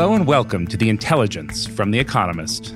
Hello 0.00 0.14
and 0.14 0.26
welcome 0.26 0.66
to 0.66 0.78
The 0.78 0.88
Intelligence 0.88 1.66
from 1.66 1.90
The 1.90 1.98
Economist. 1.98 2.74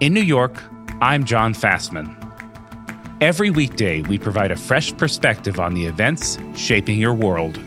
In 0.00 0.14
New 0.14 0.22
York, 0.22 0.58
I'm 1.02 1.22
John 1.22 1.52
Fasman. 1.52 2.16
Every 3.20 3.50
weekday, 3.50 4.00
we 4.00 4.18
provide 4.18 4.50
a 4.50 4.56
fresh 4.56 4.96
perspective 4.96 5.60
on 5.60 5.74
the 5.74 5.84
events 5.84 6.38
shaping 6.56 6.98
your 6.98 7.12
world. 7.12 7.58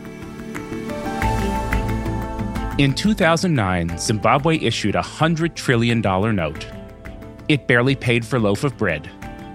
In 2.80 2.94
2009, 2.96 3.96
Zimbabwe 3.96 4.58
issued 4.58 4.96
a 4.96 5.02
$100 5.02 5.54
trillion 5.54 6.00
note. 6.00 6.66
It 7.46 7.68
barely 7.68 7.94
paid 7.94 8.26
for 8.26 8.38
a 8.38 8.40
loaf 8.40 8.64
of 8.64 8.76
bread. 8.76 9.08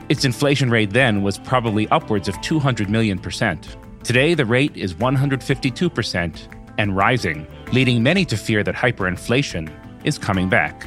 Its 0.07 0.23
inflation 0.23 0.69
rate 0.69 0.91
then 0.91 1.23
was 1.23 1.37
probably 1.37 1.89
upwards 1.89 2.29
of 2.29 2.39
200 2.39 2.89
million 2.89 3.19
percent. 3.19 3.75
Today, 4.05 4.33
the 4.33 4.45
rate 4.45 4.77
is 4.77 4.93
152% 4.93 6.47
and 6.77 6.95
rising, 6.95 7.45
leading 7.71 8.03
many 8.03 8.25
to 8.25 8.37
fear 8.37 8.63
that 8.63 8.75
hyperinflation 8.75 9.71
is 10.03 10.17
coming 10.17 10.49
back. 10.49 10.85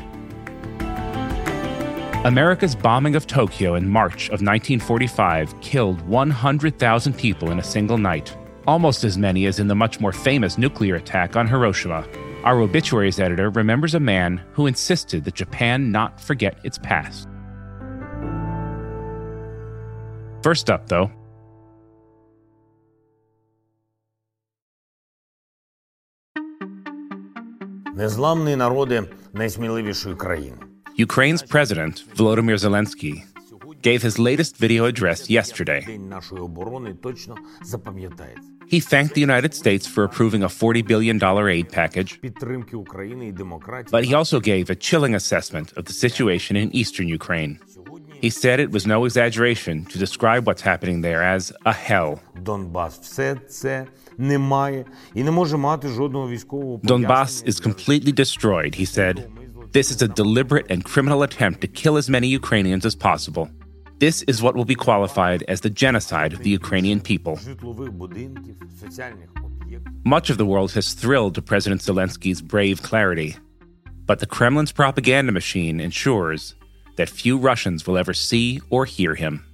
America's 2.25 2.75
bombing 2.75 3.17
of 3.17 3.27
Tokyo 3.27 3.75
in 3.75 3.89
March 3.89 4.27
of 4.27 4.41
1945 4.41 5.61
killed 5.61 6.01
100,000 6.03 7.13
people 7.13 7.51
in 7.51 7.59
a 7.59 7.63
single 7.63 7.99
night, 7.99 8.35
almost 8.67 9.05
as 9.05 9.19
many 9.19 9.45
as 9.45 9.59
in 9.59 9.69
the 9.69 9.75
much 9.75 10.01
more 10.01 10.13
famous 10.13 10.57
nuclear 10.57 10.95
attack 10.97 11.37
on 11.37 11.47
Hiroshima. 11.47 12.07
Our 12.45 12.61
obituaries 12.61 13.21
editor 13.21 13.51
remembers 13.51 13.95
a 13.95 14.01
man 14.01 14.43
who 14.53 14.67
insisted 14.67 15.25
that 15.25 15.35
Japan 15.35 15.93
not 15.93 16.19
forget 16.21 16.59
its 16.65 16.79
past. 16.79 17.29
First 20.43 20.69
up, 20.69 20.89
though, 20.89 21.11
Незламний 27.96 28.56
народи 28.56 29.04
найсміливішої 29.34 30.16
країни. 30.16 30.58
Ukraine's 31.00 31.52
president, 31.52 32.04
Volodymyr 32.18 32.58
Zelensky, 32.58 33.22
gave 33.84 34.04
his 34.04 34.18
latest 34.20 34.60
video 34.62 34.84
address 34.92 35.32
yesterday. 35.32 35.86
День 35.86 36.10
нашої 36.10 36.42
оборони 36.42 36.94
точно 37.04 37.36
запам'ятається. 37.64 38.44
He 38.72 38.80
thanked 38.94 39.14
the 39.18 39.26
United 39.26 39.54
States 39.56 39.88
for 39.96 40.04
approving 40.08 40.44
a 40.44 40.48
$40 40.48 40.88
billion 40.88 41.20
aid 41.20 41.68
package, 41.80 42.20
Підтримки 42.20 42.76
України 42.78 43.28
і 43.28 43.32
демократії. 43.32 44.02
but 44.02 44.10
he 44.10 44.16
also 44.20 44.40
gave 44.50 44.70
a 44.70 44.76
chilling 44.76 45.16
assessment 45.16 45.74
of 45.74 45.84
the 45.84 45.94
situation 46.06 46.56
in 46.56 46.76
eastern 46.76 47.08
Ukraine. 47.22 47.58
He 48.24 48.30
said 48.30 48.60
it 48.60 48.72
was 48.72 48.86
no 48.96 49.00
exaggeration 49.10 49.76
to 49.92 49.98
describe 50.06 50.44
what's 50.48 50.64
happening 50.72 50.98
there 51.02 51.24
as 51.36 51.44
a 51.66 51.74
hell. 51.90 52.20
Donbass 56.85 57.45
is 57.47 57.61
completely 57.61 58.13
destroyed, 58.13 58.75
he 58.75 58.85
said. 58.85 59.31
This 59.73 59.91
is 59.91 60.03
a 60.03 60.09
deliberate 60.09 60.67
and 60.71 60.85
criminal 60.85 61.23
attempt 61.23 61.61
to 61.63 61.67
kill 61.67 61.97
as 61.97 62.09
many 62.09 62.29
Ukrainians 62.29 62.87
as 62.87 62.95
possible. 62.95 63.51
This 63.99 64.23
is 64.23 64.43
what 64.43 64.55
will 64.55 64.65
be 64.65 64.75
qualified 64.75 65.43
as 65.49 65.61
the 65.63 65.71
genocide 65.71 66.33
of 66.33 66.41
the 66.41 66.51
Ukrainian 66.51 67.01
people. 67.01 67.39
Much 70.05 70.31
of 70.31 70.39
the 70.39 70.47
world 70.47 70.73
has 70.73 70.93
thrilled 70.95 71.35
to 71.35 71.43
President 71.43 71.81
Zelensky's 71.81 72.43
brave 72.43 72.83
clarity, 72.83 73.37
but 74.07 74.19
the 74.19 74.27
Kremlin's 74.27 74.73
propaganda 74.73 75.33
machine 75.33 75.81
ensures 75.81 76.55
that 76.97 77.09
few 77.09 77.39
Russians 77.39 77.87
will 77.87 77.97
ever 77.97 78.15
see 78.15 78.61
or 78.71 78.85
hear 78.85 79.15
him. 79.15 79.45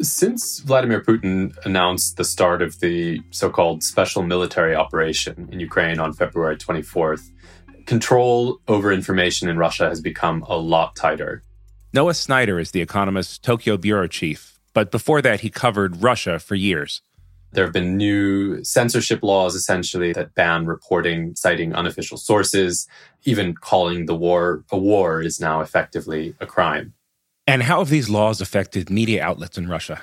Since 0.00 0.60
Vladimir 0.60 1.00
Putin 1.00 1.56
announced 1.64 2.18
the 2.18 2.24
start 2.24 2.60
of 2.60 2.80
the 2.80 3.22
so 3.30 3.48
called 3.48 3.82
special 3.82 4.22
military 4.22 4.74
operation 4.74 5.48
in 5.50 5.58
Ukraine 5.58 5.98
on 5.98 6.12
February 6.12 6.58
24th, 6.58 7.30
control 7.86 8.60
over 8.68 8.92
information 8.92 9.48
in 9.48 9.56
Russia 9.56 9.88
has 9.88 10.02
become 10.02 10.42
a 10.48 10.56
lot 10.56 10.96
tighter. 10.96 11.42
Noah 11.94 12.12
Sneider 12.12 12.60
is 12.60 12.72
The 12.72 12.82
Economist's 12.82 13.38
Tokyo 13.38 13.78
bureau 13.78 14.06
chief, 14.06 14.60
but 14.74 14.90
before 14.90 15.22
that, 15.22 15.40
he 15.40 15.48
covered 15.48 16.02
Russia 16.02 16.38
for 16.38 16.56
years. 16.56 17.00
There 17.52 17.64
have 17.64 17.72
been 17.72 17.96
new 17.96 18.62
censorship 18.64 19.22
laws 19.22 19.54
essentially 19.54 20.12
that 20.12 20.34
ban 20.34 20.66
reporting, 20.66 21.34
citing 21.36 21.74
unofficial 21.74 22.18
sources. 22.18 22.86
Even 23.24 23.54
calling 23.54 24.04
the 24.04 24.14
war 24.14 24.62
a 24.70 24.76
war 24.76 25.22
is 25.22 25.40
now 25.40 25.62
effectively 25.62 26.34
a 26.38 26.44
crime. 26.44 26.92
And 27.46 27.62
how 27.62 27.78
have 27.78 27.90
these 27.90 28.10
laws 28.10 28.40
affected 28.40 28.90
media 28.90 29.22
outlets 29.22 29.56
in 29.56 29.68
Russia? 29.68 30.02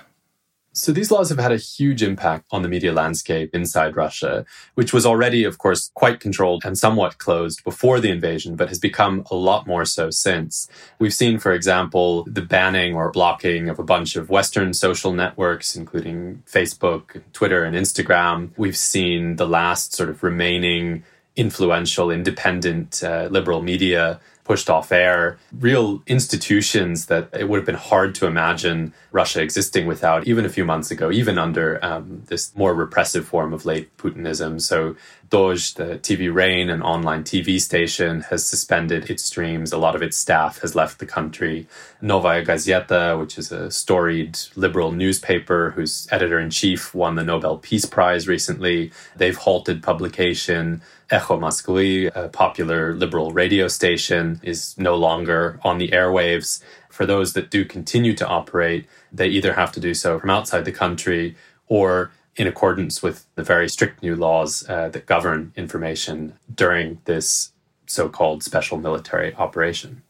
So 0.76 0.92
these 0.92 1.12
laws 1.12 1.30
have 1.30 1.38
had 1.38 1.52
a 1.52 1.58
huge 1.58 2.02
impact 2.02 2.48
on 2.50 2.64
the 2.64 2.68
media 2.68 2.92
landscape 2.92 3.54
inside 3.54 3.96
Russia, 3.96 4.44
which 4.74 4.92
was 4.92 5.06
already, 5.06 5.44
of 5.44 5.60
course, 5.60 5.92
quite 5.94 6.20
controlled 6.20 6.64
and 6.66 6.76
somewhat 6.76 7.20
closed 7.20 7.64
before 7.64 8.00
the 8.00 8.10
invasion, 8.10 8.56
but 8.56 8.70
has 8.70 8.80
become 8.80 9.24
a 9.30 9.36
lot 9.36 9.68
more 9.68 9.86
so 9.86 10.10
since. 10.10 10.68
We've 10.98 11.14
seen, 11.14 11.38
for 11.38 11.54
example, 11.54 12.24
the 12.24 12.42
banning 12.42 12.96
or 12.96 13.12
blocking 13.12 13.70
of 13.70 13.78
a 13.78 13.84
bunch 13.84 14.16
of 14.16 14.32
Western 14.32 14.74
social 14.74 15.14
networks, 15.14 15.76
including 15.76 16.42
Facebook, 16.48 17.22
Twitter, 17.34 17.64
and 17.64 17.76
Instagram. 17.76 18.50
We've 18.58 18.78
seen 18.78 19.36
the 19.36 19.48
last 19.48 19.94
sort 19.94 20.10
of 20.10 20.24
remaining 20.24 21.04
influential, 21.36 22.10
independent 22.10 23.04
uh, 23.04 23.28
liberal 23.30 23.62
media 23.62 24.20
pushed 24.44 24.70
off 24.70 24.92
air, 24.92 25.38
real 25.60 26.04
institutions 26.06 27.06
that 27.06 27.30
it 27.34 27.48
would 27.48 27.58
have 27.58 27.66
been 27.66 27.76
hard 27.76 28.14
to 28.16 28.28
imagine 28.28 28.94
Russia 29.12 29.42
existing 29.42 29.88
without 29.88 30.28
even 30.28 30.46
a 30.46 30.50
few 30.50 30.66
months 30.66 30.92
ago, 30.92 31.12
even 31.12 31.38
under 31.38 31.84
um, 31.84 32.24
this 32.28 32.56
more 32.56 32.74
repressive 32.74 33.26
form 33.26 33.54
of 33.54 33.66
late 33.66 33.96
Putinism. 33.98 34.62
So, 34.62 34.96
Dozhd, 35.34 35.78
the 35.78 35.98
TV 35.98 36.32
Rain, 36.32 36.70
an 36.70 36.84
online 36.84 37.24
TV 37.24 37.60
station, 37.60 38.22
has 38.30 38.46
suspended 38.46 39.10
its 39.10 39.24
streams. 39.24 39.74
A 39.74 39.80
lot 39.80 39.96
of 39.96 40.04
its 40.04 40.16
staff 40.16 40.60
has 40.60 40.76
left 40.76 41.00
the 41.00 41.08
country. 41.08 41.66
Novaya 42.04 42.46
Gazeta, 42.46 43.20
which 43.20 43.40
is 43.40 43.52
a 43.52 43.72
storied 43.72 44.38
liberal 44.56 44.92
newspaper 44.92 45.72
whose 45.72 46.08
editor 46.12 46.40
in 46.40 46.52
chief 46.52 46.94
won 46.94 47.16
the 47.16 47.24
Nobel 47.24 47.58
Peace 47.58 47.86
Prize 47.86 48.28
recently, 48.28 48.92
they've 49.16 49.36
halted 49.36 49.82
publication. 49.82 50.84
Echo 51.10 51.40
Moskvy, 51.40 52.12
a 52.14 52.30
popular 52.30 52.94
liberal 52.94 53.32
radio 53.32 53.68
station, 53.68 54.40
is 54.44 54.78
no 54.78 54.96
longer 54.96 55.60
on 55.64 55.80
the 55.80 55.90
airwaves. 55.90 56.62
For 56.92 57.08
those 57.08 57.34
that 57.34 57.50
do 57.50 57.66
continue 57.66 58.14
to 58.18 58.28
operate, 58.28 58.86
they 59.12 59.30
either 59.30 59.54
have 59.54 59.72
to 59.72 59.80
do 59.80 59.96
so 59.96 60.20
from 60.20 60.30
outside 60.30 60.66
the 60.66 60.72
country 60.72 61.36
or 61.68 62.12
in 62.36 62.48
accordance 62.48 63.04
with 63.04 63.26
the 63.36 63.44
very 63.44 63.70
strict 63.70 64.02
new 64.02 64.16
laws 64.16 64.68
uh, 64.68 64.90
that 64.90 65.06
govern 65.06 65.54
information 65.56 66.34
during 66.54 67.00
this 67.06 67.52
so 67.86 68.10
called 68.10 68.44
special 68.44 68.78
military 68.78 69.36
operation. 69.36 70.02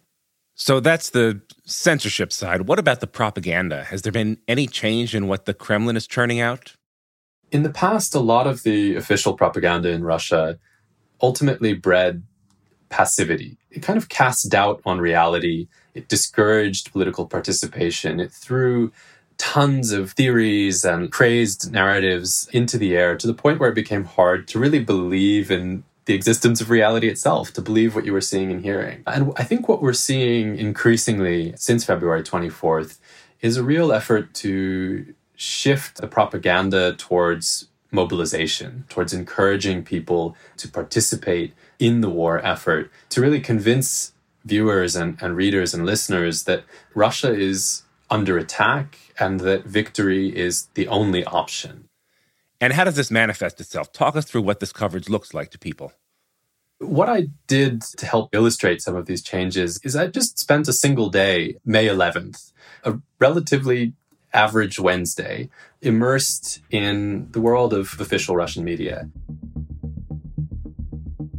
So 0.55 0.79
that's 0.79 1.09
the 1.09 1.41
censorship 1.65 2.31
side. 2.31 2.61
What 2.61 2.79
about 2.79 2.99
the 2.99 3.07
propaganda? 3.07 3.83
Has 3.85 4.03
there 4.03 4.11
been 4.11 4.37
any 4.47 4.67
change 4.67 5.15
in 5.15 5.27
what 5.27 5.45
the 5.45 5.53
Kremlin 5.53 5.97
is 5.97 6.07
churning 6.07 6.39
out? 6.39 6.75
In 7.51 7.63
the 7.63 7.69
past, 7.69 8.15
a 8.15 8.19
lot 8.19 8.47
of 8.47 8.63
the 8.63 8.95
official 8.95 9.33
propaganda 9.33 9.89
in 9.89 10.03
Russia 10.03 10.59
ultimately 11.21 11.73
bred 11.73 12.23
passivity. 12.89 13.57
It 13.71 13.81
kind 13.81 13.97
of 13.97 14.09
cast 14.09 14.49
doubt 14.51 14.81
on 14.85 14.99
reality. 14.99 15.67
It 15.95 16.07
discouraged 16.07 16.91
political 16.91 17.25
participation. 17.25 18.19
It 18.19 18.31
threw 18.31 18.91
tons 19.37 19.91
of 19.91 20.11
theories 20.11 20.83
and 20.83 21.11
crazed 21.11 21.71
narratives 21.71 22.49
into 22.51 22.77
the 22.77 22.95
air 22.95 23.15
to 23.17 23.27
the 23.27 23.33
point 23.33 23.59
where 23.59 23.69
it 23.69 23.75
became 23.75 24.05
hard 24.05 24.47
to 24.49 24.59
really 24.59 24.83
believe 24.83 25.51
in 25.51 25.83
the 26.05 26.13
existence 26.13 26.59
of 26.59 26.69
reality 26.69 27.07
itself, 27.07 27.53
to 27.53 27.61
believe 27.61 27.95
what 27.95 28.05
you 28.05 28.13
were 28.13 28.21
seeing 28.21 28.51
and 28.51 28.61
hearing. 28.61 29.03
And 29.07 29.31
I 29.37 29.43
think 29.43 29.69
what 29.69 29.81
we're 29.81 29.93
seeing 29.93 30.57
increasingly 30.57 31.53
since 31.55 31.85
February 31.85 32.23
24th 32.23 32.99
is 33.41 33.57
a 33.57 33.63
real 33.63 33.91
effort 33.91 34.33
to 34.35 35.13
shift 35.35 35.97
the 35.97 36.07
propaganda 36.07 36.93
towards 36.93 37.67
mobilization, 37.91 38.85
towards 38.89 39.13
encouraging 39.13 39.83
people 39.83 40.35
to 40.57 40.67
participate 40.67 41.53
in 41.79 42.01
the 42.01 42.09
war 42.09 42.43
effort, 42.45 42.91
to 43.09 43.21
really 43.21 43.39
convince 43.39 44.13
viewers 44.45 44.95
and, 44.95 45.17
and 45.21 45.37
readers 45.37 45.73
and 45.73 45.85
listeners 45.85 46.43
that 46.43 46.63
Russia 46.93 47.33
is 47.33 47.83
under 48.09 48.37
attack 48.37 48.97
and 49.19 49.39
that 49.41 49.65
victory 49.65 50.35
is 50.35 50.67
the 50.73 50.87
only 50.87 51.23
option. 51.25 51.89
And 52.59 52.73
how 52.73 52.83
does 52.85 52.95
this 52.95 53.11
manifest 53.11 53.59
itself? 53.59 53.91
Talk 53.91 54.15
us 54.15 54.25
through 54.25 54.43
what 54.43 54.59
this 54.59 54.71
coverage 54.71 55.09
looks 55.09 55.33
like 55.33 55.51
to 55.51 55.59
people. 55.59 55.91
What 56.79 57.09
I 57.09 57.27
did 57.47 57.81
to 57.81 58.05
help 58.05 58.33
illustrate 58.33 58.81
some 58.81 58.95
of 58.95 59.05
these 59.05 59.21
changes 59.21 59.79
is 59.83 59.95
I 59.95 60.07
just 60.07 60.39
spent 60.39 60.67
a 60.67 60.73
single 60.73 61.09
day, 61.09 61.57
May 61.65 61.87
11th, 61.87 62.51
a 62.83 62.99
relatively 63.19 63.93
average 64.33 64.79
Wednesday, 64.79 65.49
immersed 65.81 66.61
in 66.71 67.29
the 67.31 67.41
world 67.41 67.73
of 67.73 67.99
official 67.99 68.35
Russian 68.35 68.63
media. 68.63 69.09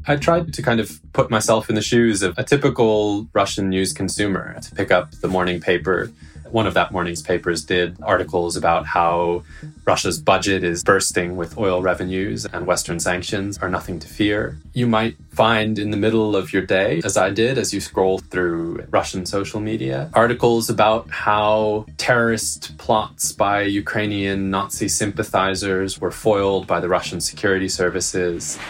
I 0.07 0.17
tried 0.17 0.53
to 0.53 0.63
kind 0.63 0.81
of 0.81 1.01
put 1.15 1.31
myself 1.31 1.71
in 1.71 1.75
the 1.75 1.83
shoes 1.83 2.23
of 2.23 2.39
a 2.39 2.45
typical 2.45 3.29
Russian 3.33 3.71
news 3.71 3.95
consumer 3.95 4.61
to 4.61 4.75
pick 4.75 4.91
up 4.91 5.13
the 5.13 5.29
morning 5.29 5.61
paper 5.61 6.13
one 6.55 6.69
of 6.69 6.75
that 6.75 6.93
morning's 6.93 7.21
papers 7.21 7.65
did 7.65 7.97
articles 8.01 8.57
about 8.57 8.87
how 8.87 9.43
Russia's 9.85 10.21
budget 10.21 10.63
is 10.63 10.85
bursting 10.85 11.37
with 11.37 11.59
oil 11.59 11.83
revenues 11.83 12.47
and 12.47 12.65
Western 12.65 13.01
sanctions 13.01 13.59
are 13.59 13.69
nothing 13.69 13.99
to 13.99 14.07
fear. 14.07 14.57
You 14.73 14.87
might 14.87 15.17
find 15.33 15.81
in 15.81 15.91
the 15.91 15.97
middle 15.97 16.37
of 16.37 16.53
your 16.53 16.63
day, 16.63 17.01
as 17.05 17.17
I 17.17 17.31
did 17.31 17.59
as 17.59 17.75
you 17.75 17.81
scroll 17.81 18.21
through 18.21 18.87
Russian 18.91 19.27
social 19.27 19.59
media, 19.59 20.11
articles 20.15 20.71
about 20.71 21.11
how 21.11 21.87
terrorist 21.99 22.79
plots 22.79 23.33
by 23.33 23.63
Ukrainian 23.63 24.49
Nazi 24.49 24.87
sympathizers 24.87 26.01
were 26.01 26.13
foiled 26.13 26.69
by 26.69 26.79
the 26.79 26.89
Russian 26.89 27.21
security 27.21 27.69
services. 27.69 28.61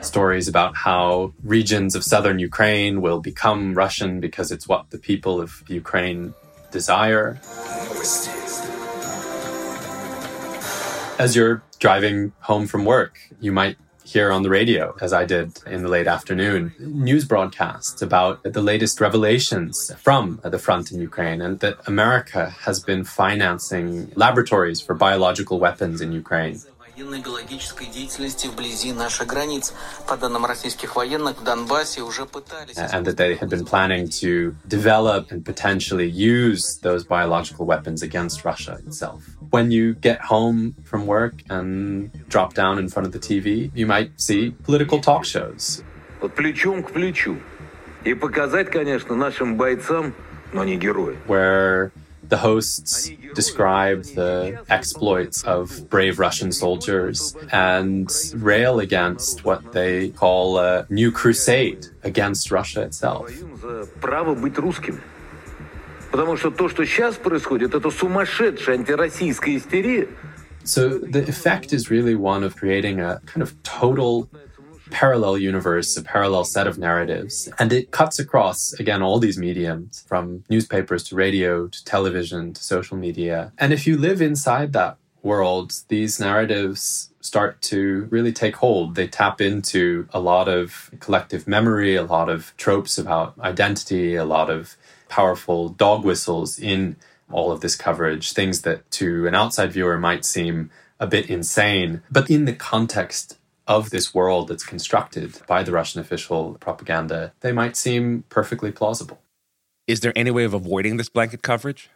Stories 0.00 0.48
about 0.48 0.76
how 0.76 1.34
regions 1.42 1.94
of 1.94 2.02
southern 2.02 2.38
Ukraine 2.38 3.02
will 3.02 3.20
become 3.20 3.74
Russian 3.74 4.20
because 4.20 4.50
it's 4.50 4.66
what 4.66 4.88
the 4.90 4.98
people 4.98 5.40
of 5.40 5.62
Ukraine 5.68 6.34
desire. 6.70 7.38
As 11.18 11.36
you're 11.36 11.62
driving 11.78 12.32
home 12.40 12.66
from 12.66 12.84
work, 12.84 13.18
you 13.40 13.52
might 13.52 13.76
hear 14.04 14.30
on 14.30 14.42
the 14.42 14.50
radio, 14.50 14.94
as 15.00 15.12
I 15.12 15.24
did 15.24 15.58
in 15.66 15.82
the 15.82 15.88
late 15.88 16.06
afternoon, 16.06 16.74
news 16.78 17.24
broadcasts 17.24 18.02
about 18.02 18.42
the 18.42 18.60
latest 18.60 19.00
revelations 19.00 19.90
from 19.98 20.40
the 20.42 20.58
front 20.58 20.92
in 20.92 21.00
Ukraine 21.00 21.40
and 21.40 21.60
that 21.60 21.78
America 21.86 22.50
has 22.60 22.80
been 22.80 23.02
financing 23.04 24.10
laboratories 24.14 24.80
for 24.80 24.94
biological 24.94 25.58
weapons 25.58 26.00
in 26.00 26.12
Ukraine 26.12 26.60
военно-биологической 26.94 27.86
деятельности 27.86 28.46
вблизи 28.46 28.92
наших 28.92 29.26
границ. 29.26 29.72
По 30.06 30.16
данным 30.16 30.46
российских 30.46 30.96
военных, 30.96 31.40
в 31.40 31.44
Донбассе 31.44 32.02
уже 32.02 32.26
пытались... 32.26 32.76
And 32.76 33.04
that 33.04 33.16
they 33.16 33.36
had 33.36 33.48
been 33.48 33.64
planning 33.64 34.08
to 34.20 34.54
develop 34.68 35.30
and 35.30 35.44
potentially 35.44 36.08
use 36.08 36.78
those 36.82 37.04
biological 37.04 37.66
weapons 37.66 38.02
against 38.02 38.44
Russia 38.44 38.78
itself. 38.86 39.22
When 39.50 39.70
you 39.70 39.94
get 39.94 40.20
home 40.20 40.74
from 40.84 41.06
work 41.06 41.34
and 41.48 42.10
drop 42.28 42.54
down 42.54 42.78
in 42.78 42.88
front 42.88 43.06
of 43.06 43.12
the 43.12 43.18
TV, 43.18 43.70
you 43.74 43.86
might 43.86 44.12
see 44.16 44.54
political 44.64 45.00
talk 45.00 45.24
shows. 45.24 45.82
Вот 46.20 46.34
плечом 46.34 46.82
к 46.82 46.92
плечу. 46.92 47.38
И 48.04 48.14
показать, 48.14 48.70
конечно, 48.70 49.14
нашим 49.14 49.56
бойцам, 49.56 50.14
но 50.52 50.62
не 50.64 50.76
героям. 50.76 51.18
Where 51.26 51.90
the 52.34 52.40
hosts 52.40 53.10
describe 53.32 54.02
the 54.22 54.36
exploits 54.68 55.44
of 55.44 55.88
brave 55.88 56.18
Russian 56.18 56.50
soldiers 56.50 57.36
and 57.52 58.12
rail 58.34 58.80
against 58.80 59.44
what 59.44 59.60
they 59.72 60.10
call 60.10 60.58
a 60.58 60.84
new 60.90 61.12
crusade 61.12 61.86
against 62.02 62.50
Russia 62.50 62.80
itself. 62.82 63.30
So 70.64 70.80
the 71.16 71.22
effect 71.34 71.72
is 71.72 71.82
really 71.88 72.16
one 72.16 72.42
of 72.42 72.56
creating 72.56 72.96
a 73.00 73.20
kind 73.26 73.42
of 73.42 73.50
total 73.62 74.28
parallel 74.90 75.38
universe, 75.38 75.96
a 75.96 76.02
parallel 76.02 76.44
set 76.44 76.66
of 76.66 76.78
narratives. 76.78 77.48
And 77.58 77.72
it 77.72 77.90
cuts 77.90 78.18
across, 78.18 78.72
again, 78.74 79.02
all 79.02 79.18
these 79.18 79.38
mediums 79.38 80.04
from 80.06 80.44
newspapers 80.48 81.04
to 81.04 81.16
radio 81.16 81.66
to 81.68 81.84
television 81.84 82.52
to 82.52 82.62
social 82.62 82.96
media. 82.96 83.52
And 83.58 83.72
if 83.72 83.86
you 83.86 83.96
live 83.96 84.20
inside 84.20 84.72
that 84.72 84.96
world, 85.22 85.72
these 85.88 86.20
narratives 86.20 87.10
start 87.20 87.62
to 87.62 88.06
really 88.10 88.32
take 88.32 88.56
hold. 88.56 88.94
They 88.94 89.08
tap 89.08 89.40
into 89.40 90.06
a 90.12 90.20
lot 90.20 90.48
of 90.48 90.90
collective 91.00 91.48
memory, 91.48 91.96
a 91.96 92.02
lot 92.02 92.28
of 92.28 92.52
tropes 92.58 92.98
about 92.98 93.34
identity, 93.40 94.14
a 94.14 94.26
lot 94.26 94.50
of 94.50 94.76
powerful 95.08 95.70
dog 95.70 96.04
whistles 96.04 96.58
in 96.58 96.96
all 97.30 97.50
of 97.50 97.60
this 97.60 97.76
coverage, 97.76 98.32
things 98.32 98.62
that 98.62 98.88
to 98.90 99.26
an 99.26 99.34
outside 99.34 99.72
viewer 99.72 99.98
might 99.98 100.24
seem 100.24 100.70
a 101.00 101.06
bit 101.06 101.30
insane. 101.30 102.02
But 102.10 102.30
in 102.30 102.44
the 102.44 102.52
context 102.52 103.38
of 103.66 103.90
this 103.90 104.14
world 104.14 104.48
that's 104.48 104.64
constructed 104.64 105.40
by 105.46 105.62
the 105.62 105.72
Russian 105.72 106.00
official 106.00 106.54
propaganda, 106.60 107.32
they 107.40 107.52
might 107.52 107.76
seem 107.76 108.24
perfectly 108.28 108.70
plausible. 108.72 109.20
Is 109.86 110.00
there 110.00 110.12
any 110.16 110.30
way 110.30 110.44
of 110.44 110.54
avoiding 110.54 110.96
this 110.96 111.08
blanket 111.08 111.42
coverage? 111.42 111.90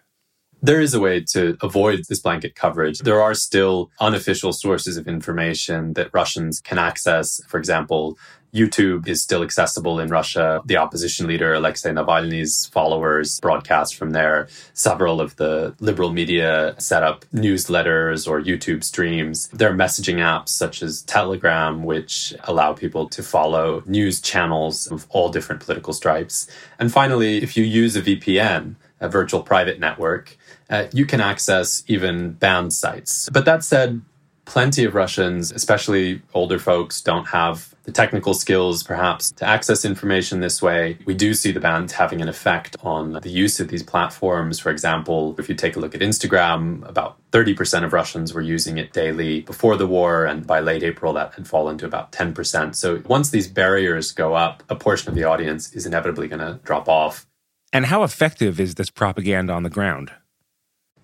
There 0.60 0.80
is 0.80 0.92
a 0.92 0.98
way 0.98 1.20
to 1.34 1.56
avoid 1.62 2.04
this 2.08 2.18
blanket 2.18 2.56
coverage. 2.56 2.98
There 2.98 3.22
are 3.22 3.34
still 3.34 3.90
unofficial 4.00 4.52
sources 4.52 4.96
of 4.96 5.06
information 5.06 5.92
that 5.92 6.10
Russians 6.12 6.60
can 6.60 6.78
access. 6.78 7.40
For 7.46 7.58
example, 7.58 8.18
YouTube 8.52 9.06
is 9.06 9.22
still 9.22 9.44
accessible 9.44 10.00
in 10.00 10.08
Russia. 10.08 10.60
The 10.64 10.76
opposition 10.76 11.28
leader, 11.28 11.54
Alexei 11.54 11.90
Navalny's 11.92 12.66
followers 12.66 13.38
broadcast 13.40 13.94
from 13.94 14.10
there. 14.10 14.48
Several 14.72 15.20
of 15.20 15.36
the 15.36 15.76
liberal 15.78 16.12
media 16.12 16.74
set 16.78 17.04
up 17.04 17.24
newsletters 17.32 18.26
or 18.26 18.40
YouTube 18.40 18.82
streams. 18.82 19.48
There 19.48 19.70
are 19.70 19.76
messaging 19.76 20.16
apps 20.16 20.48
such 20.48 20.82
as 20.82 21.02
Telegram, 21.02 21.84
which 21.84 22.34
allow 22.44 22.72
people 22.72 23.08
to 23.10 23.22
follow 23.22 23.84
news 23.86 24.20
channels 24.20 24.88
of 24.88 25.06
all 25.10 25.28
different 25.28 25.62
political 25.62 25.92
stripes. 25.92 26.48
And 26.80 26.92
finally, 26.92 27.42
if 27.42 27.56
you 27.56 27.62
use 27.62 27.94
a 27.94 28.02
VPN, 28.02 28.74
a 29.00 29.08
virtual 29.08 29.42
private 29.42 29.78
network, 29.78 30.36
uh, 30.70 30.86
you 30.92 31.06
can 31.06 31.20
access 31.20 31.82
even 31.86 32.32
banned 32.32 32.72
sites. 32.72 33.28
But 33.32 33.44
that 33.44 33.64
said, 33.64 34.02
plenty 34.48 34.84
of 34.84 34.94
Russians, 34.94 35.52
especially 35.52 36.22
older 36.32 36.58
folks, 36.58 37.02
don't 37.02 37.26
have 37.26 37.74
the 37.84 37.92
technical 37.92 38.32
skills 38.34 38.82
perhaps 38.82 39.30
to 39.32 39.46
access 39.46 39.84
information 39.84 40.40
this 40.40 40.62
way. 40.62 40.98
We 41.04 41.14
do 41.14 41.34
see 41.34 41.52
the 41.52 41.60
ban 41.60 41.88
having 41.88 42.22
an 42.22 42.28
effect 42.28 42.76
on 42.82 43.12
the 43.12 43.28
use 43.28 43.60
of 43.60 43.68
these 43.68 43.82
platforms. 43.82 44.58
For 44.58 44.70
example, 44.70 45.36
if 45.38 45.48
you 45.48 45.54
take 45.54 45.76
a 45.76 45.80
look 45.80 45.94
at 45.94 46.00
Instagram, 46.00 46.86
about 46.88 47.18
30% 47.30 47.84
of 47.84 47.92
Russians 47.92 48.32
were 48.32 48.40
using 48.40 48.78
it 48.78 48.92
daily 48.92 49.42
before 49.42 49.76
the 49.76 49.86
war, 49.86 50.24
and 50.24 50.46
by 50.46 50.60
late 50.60 50.82
April, 50.82 51.12
that 51.12 51.34
had 51.34 51.46
fallen 51.46 51.76
to 51.78 51.86
about 51.86 52.12
10%. 52.12 52.74
So 52.74 53.02
once 53.06 53.30
these 53.30 53.48
barriers 53.48 54.12
go 54.12 54.34
up, 54.34 54.62
a 54.68 54.74
portion 54.74 55.10
of 55.10 55.14
the 55.14 55.24
audience 55.24 55.72
is 55.74 55.84
inevitably 55.84 56.28
going 56.28 56.40
to 56.40 56.58
drop 56.64 56.88
off. 56.88 57.26
And 57.70 57.86
how 57.86 58.02
effective 58.02 58.58
is 58.58 58.76
this 58.76 58.88
propaganda 58.88 59.52
on 59.52 59.62
the 59.62 59.70
ground? 59.70 60.10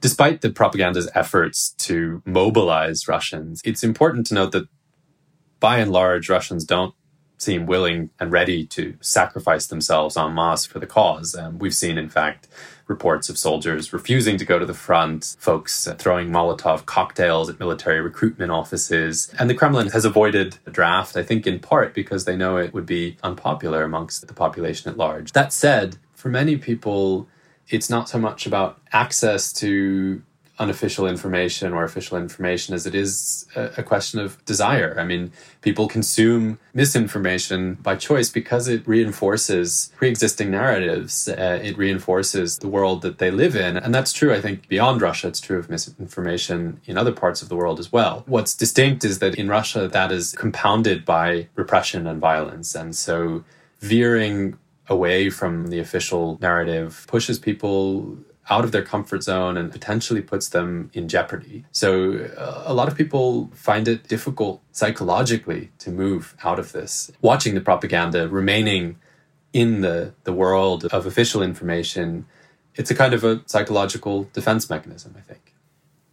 Despite 0.05 0.43
the 0.43 0.51
propaganda's 0.51 1.11
efforts 1.15 1.71
to 1.79 2.21
mobilize 2.27 3.09
Russians, 3.09 3.63
it's 3.65 3.83
important 3.83 4.27
to 4.27 4.35
note 4.35 4.53
that 4.53 4.69
by 5.61 5.79
and 5.79 5.91
large, 5.91 6.29
Russians 6.29 6.67
don't 6.67 6.95
seem 7.39 7.65
willing 7.65 8.11
and 8.21 8.31
ready 8.31 8.67
to 8.67 8.99
sacrifice 9.01 9.67
themselves 9.67 10.19
en 10.19 10.35
masse 10.35 10.67
for 10.67 10.79
the 10.79 10.87
cause. 10.87 11.35
Um, 11.35 11.59
we've 11.59 11.75
seen, 11.75 11.97
in 11.97 12.11
fact, 12.11 12.49
reports 12.87 13.31
of 13.31 13.39
soldiers 13.39 13.95
refusing 13.95 14.37
to 14.37 14.45
go 14.45 14.59
to 14.59 14.67
the 14.67 14.75
front, 14.75 15.37
folks 15.39 15.89
uh, 15.89 15.95
throwing 15.95 16.29
Molotov 16.29 16.85
cocktails 16.85 17.49
at 17.49 17.59
military 17.59 18.03
recruitment 18.03 18.53
offices. 18.53 19.33
And 19.39 19.49
the 19.49 19.55
Kremlin 19.55 19.89
has 19.89 20.05
avoided 20.05 20.59
the 20.65 20.71
draft, 20.71 21.17
I 21.17 21.23
think, 21.23 21.47
in 21.47 21.61
part 21.61 21.95
because 21.95 22.27
they 22.27 22.37
know 22.37 22.59
it 22.59 22.75
would 22.75 22.85
be 22.85 23.17
unpopular 23.23 23.85
amongst 23.85 24.29
the 24.29 24.35
population 24.35 24.91
at 24.91 24.99
large. 24.99 25.33
That 25.33 25.51
said, 25.51 25.97
for 26.13 26.29
many 26.29 26.59
people, 26.59 27.27
it's 27.69 27.91
not 27.91 28.09
so 28.09 28.19
much 28.19 28.47
about 28.47 28.79
access 28.93 29.53
to 29.55 30.23
unofficial 30.59 31.07
information 31.07 31.73
or 31.73 31.83
official 31.83 32.17
information 32.17 32.75
as 32.75 32.87
it 32.87 32.95
is 32.95 33.47
a, 33.57 33.83
question 33.83 34.21
of 34.21 34.43
desire. 34.45 34.95
I 34.99 35.05
mean, 35.05 35.33
people 35.63 35.89
consume 35.89 36.59
misinformation 36.73 37.75
by 37.75 37.97
choice 37.97 38.31
because 38.31 38.69
it 38.69 38.87
reinforces 38.87 39.93
pre 39.97 40.09
existing 40.09 40.53
narratives, 40.53 41.29
uh, 41.29 41.59
it 41.63 41.77
reinforces 41.77 42.59
the 42.59 42.69
world 42.69 43.03
that 43.03 43.19
they 43.19 43.31
live 43.31 43.57
in. 43.57 43.77
And 43.77 43.93
that's 43.93 44.13
true, 44.13 44.33
I 44.33 44.41
think, 44.41 44.69
beyond 44.69 45.03
Russia. 45.03 45.29
It's 45.29 45.41
true 45.41 45.59
of 45.59 45.69
misinformation 45.69 46.81
in 46.87 46.97
other 46.97 47.13
parts 47.13 47.43
of 47.43 47.49
the 47.49 47.57
world 47.57 47.81
as 47.81 47.91
well. 47.91 48.23
What's 48.27 48.55
distinct 48.55 49.05
is 49.05 49.19
that 49.19 49.35
in 49.35 49.49
Russia, 49.49 49.89
that 49.89 50.13
is 50.13 50.33
compounded 50.33 51.05
by 51.05 51.49
repression 51.57 52.07
and 52.07 52.21
violence. 52.21 52.77
And 52.77 52.95
so 52.95 53.45
veering 53.81 54.57
away 54.89 55.31
from 55.31 55.69
the 55.69 55.79
official 55.79 56.39
narrative 56.41 57.07
pushes 57.09 57.39
people 57.39 58.19
out 58.51 58.65
of 58.65 58.73
their 58.73 58.83
comfort 58.83 59.23
zone 59.23 59.57
and 59.57 59.73
potentially 59.73 60.21
puts 60.21 60.51
them 60.51 60.91
in 60.93 61.09
jeopardy. 61.09 61.65
So, 61.73 62.29
uh, 62.37 62.65
a 62.67 62.75
lot 62.75 62.89
of 62.89 62.95
people 62.95 63.51
find 63.55 63.89
it 63.89 64.07
difficult 64.07 64.61
psychologically 64.73 65.71
to 65.79 65.91
move 65.91 66.37
out 66.45 66.59
of 66.59 66.73
this. 66.73 67.11
Watching 67.23 67.55
the 67.55 67.61
propaganda, 67.61 68.29
remaining 68.29 68.97
in 69.55 69.81
the, 69.81 70.13
the 70.25 70.33
world 70.33 70.85
of 70.87 71.07
official 71.07 71.43
information, 71.43 72.27
it's 72.75 72.91
a 72.91 72.95
kind 72.95 73.15
of 73.15 73.25
a 73.25 73.41
psychological 73.47 74.29
defense 74.33 74.69
mechanism, 74.69 75.15
I 75.17 75.21
think. 75.21 75.55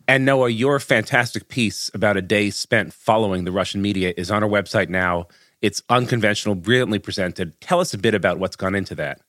And 0.07 0.25
Noah, 0.25 0.49
your 0.49 0.79
fantastic 0.79 1.47
piece 1.47 1.89
about 1.93 2.17
a 2.17 2.21
day 2.21 2.49
spent 2.49 2.93
following 2.93 3.43
the 3.43 3.51
Russian 3.51 3.81
media 3.81 4.13
is 4.15 4.31
on 4.31 4.43
our 4.43 4.49
website 4.49 4.89
now. 4.89 5.27
It's 5.61 5.81
unconventional, 5.89 6.55
brilliantly 6.55 6.99
presented. 6.99 7.59
Tell 7.61 7.79
us 7.79 7.93
a 7.93 7.97
bit 7.97 8.15
about 8.15 8.39
what's 8.39 8.55
gone 8.55 8.75
into 8.75 8.95
that. 8.95 9.21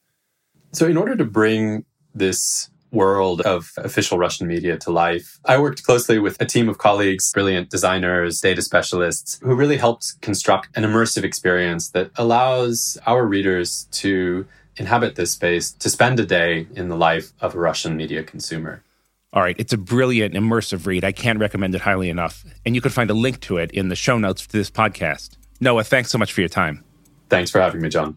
So, 0.73 0.87
in 0.87 0.97
order 0.97 1.17
to 1.17 1.25
bring 1.25 1.85
this 2.15 2.71
world 2.93 3.41
of 3.41 3.73
official 3.79 4.19
Russian 4.19 4.47
media 4.47 4.77
to 4.79 4.91
life. 4.91 5.41
I 5.47 5.59
worked 5.59 5.83
closely 5.83 6.19
with 6.19 6.41
a 6.41 6.45
team 6.45 6.69
of 6.69 6.79
colleagues, 6.79 7.33
brilliant 7.33 7.71
designers, 7.71 8.41
data 8.41 8.63
specialists, 8.63 9.41
who 9.43 9.55
really 9.55 9.79
helped 9.79 10.21
construct 10.21 10.77
an 10.77 10.85
immersive 10.85 11.25
experience 11.25 11.91
that 11.91 12.11
allows 12.17 12.99
our 13.07 13.27
readers 13.27 13.89
to 13.93 14.47
inhabit 14.77 15.17
this 15.17 15.33
space, 15.33 15.73
to 15.73 15.91
spend 15.91 16.21
a 16.21 16.27
day 16.27 16.67
in 16.75 16.89
the 16.89 16.97
life 16.97 17.33
of 17.41 17.55
a 17.55 17.59
Russian 17.59 17.97
media 17.97 18.23
consumer. 18.23 18.83
All 19.33 19.43
right, 19.43 19.57
it's 19.59 19.73
a 19.73 19.79
brilliant, 19.79 20.35
immersive 20.35 20.87
read. 20.87 21.05
I 21.05 21.13
can't 21.13 21.39
recommend 21.39 21.75
it 21.75 21.81
highly 21.81 22.11
enough. 22.11 22.45
And 22.67 22.75
you 22.75 22.83
can 22.83 22.91
find 22.91 23.09
a 23.11 23.15
link 23.15 23.41
to 23.41 23.57
it 23.57 23.71
in 23.71 23.89
the 23.89 23.97
show 23.97 24.19
notes 24.19 24.47
to 24.47 24.53
this 24.53 24.71
podcast. 24.71 25.37
Noah, 25.63 25.85
thanks 25.85 26.11
so 26.11 26.19
much 26.19 26.33
for 26.33 26.41
your 26.41 26.49
time. 26.49 26.83
Thanks 27.29 27.49
for 27.49 27.61
having 27.61 27.81
me, 27.81 27.89
John. 27.89 28.17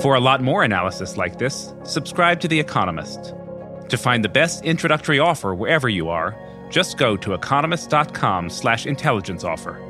For 0.00 0.14
a 0.14 0.20
lot 0.20 0.40
more 0.40 0.62
analysis 0.62 1.16
like 1.16 1.36
this, 1.36 1.74
subscribe 1.82 2.38
to 2.40 2.48
The 2.48 2.58
Economist. 2.60 3.34
To 3.88 3.98
find 3.98 4.24
the 4.24 4.28
best 4.28 4.64
introductory 4.64 5.18
offer 5.18 5.52
wherever 5.52 5.88
you 5.88 6.08
are, 6.08 6.38
just 6.70 6.96
go 6.96 7.16
to 7.16 7.34
economist.com 7.34 8.48
slash 8.48 8.86
intelligence 8.86 9.42
offer. 9.42 9.89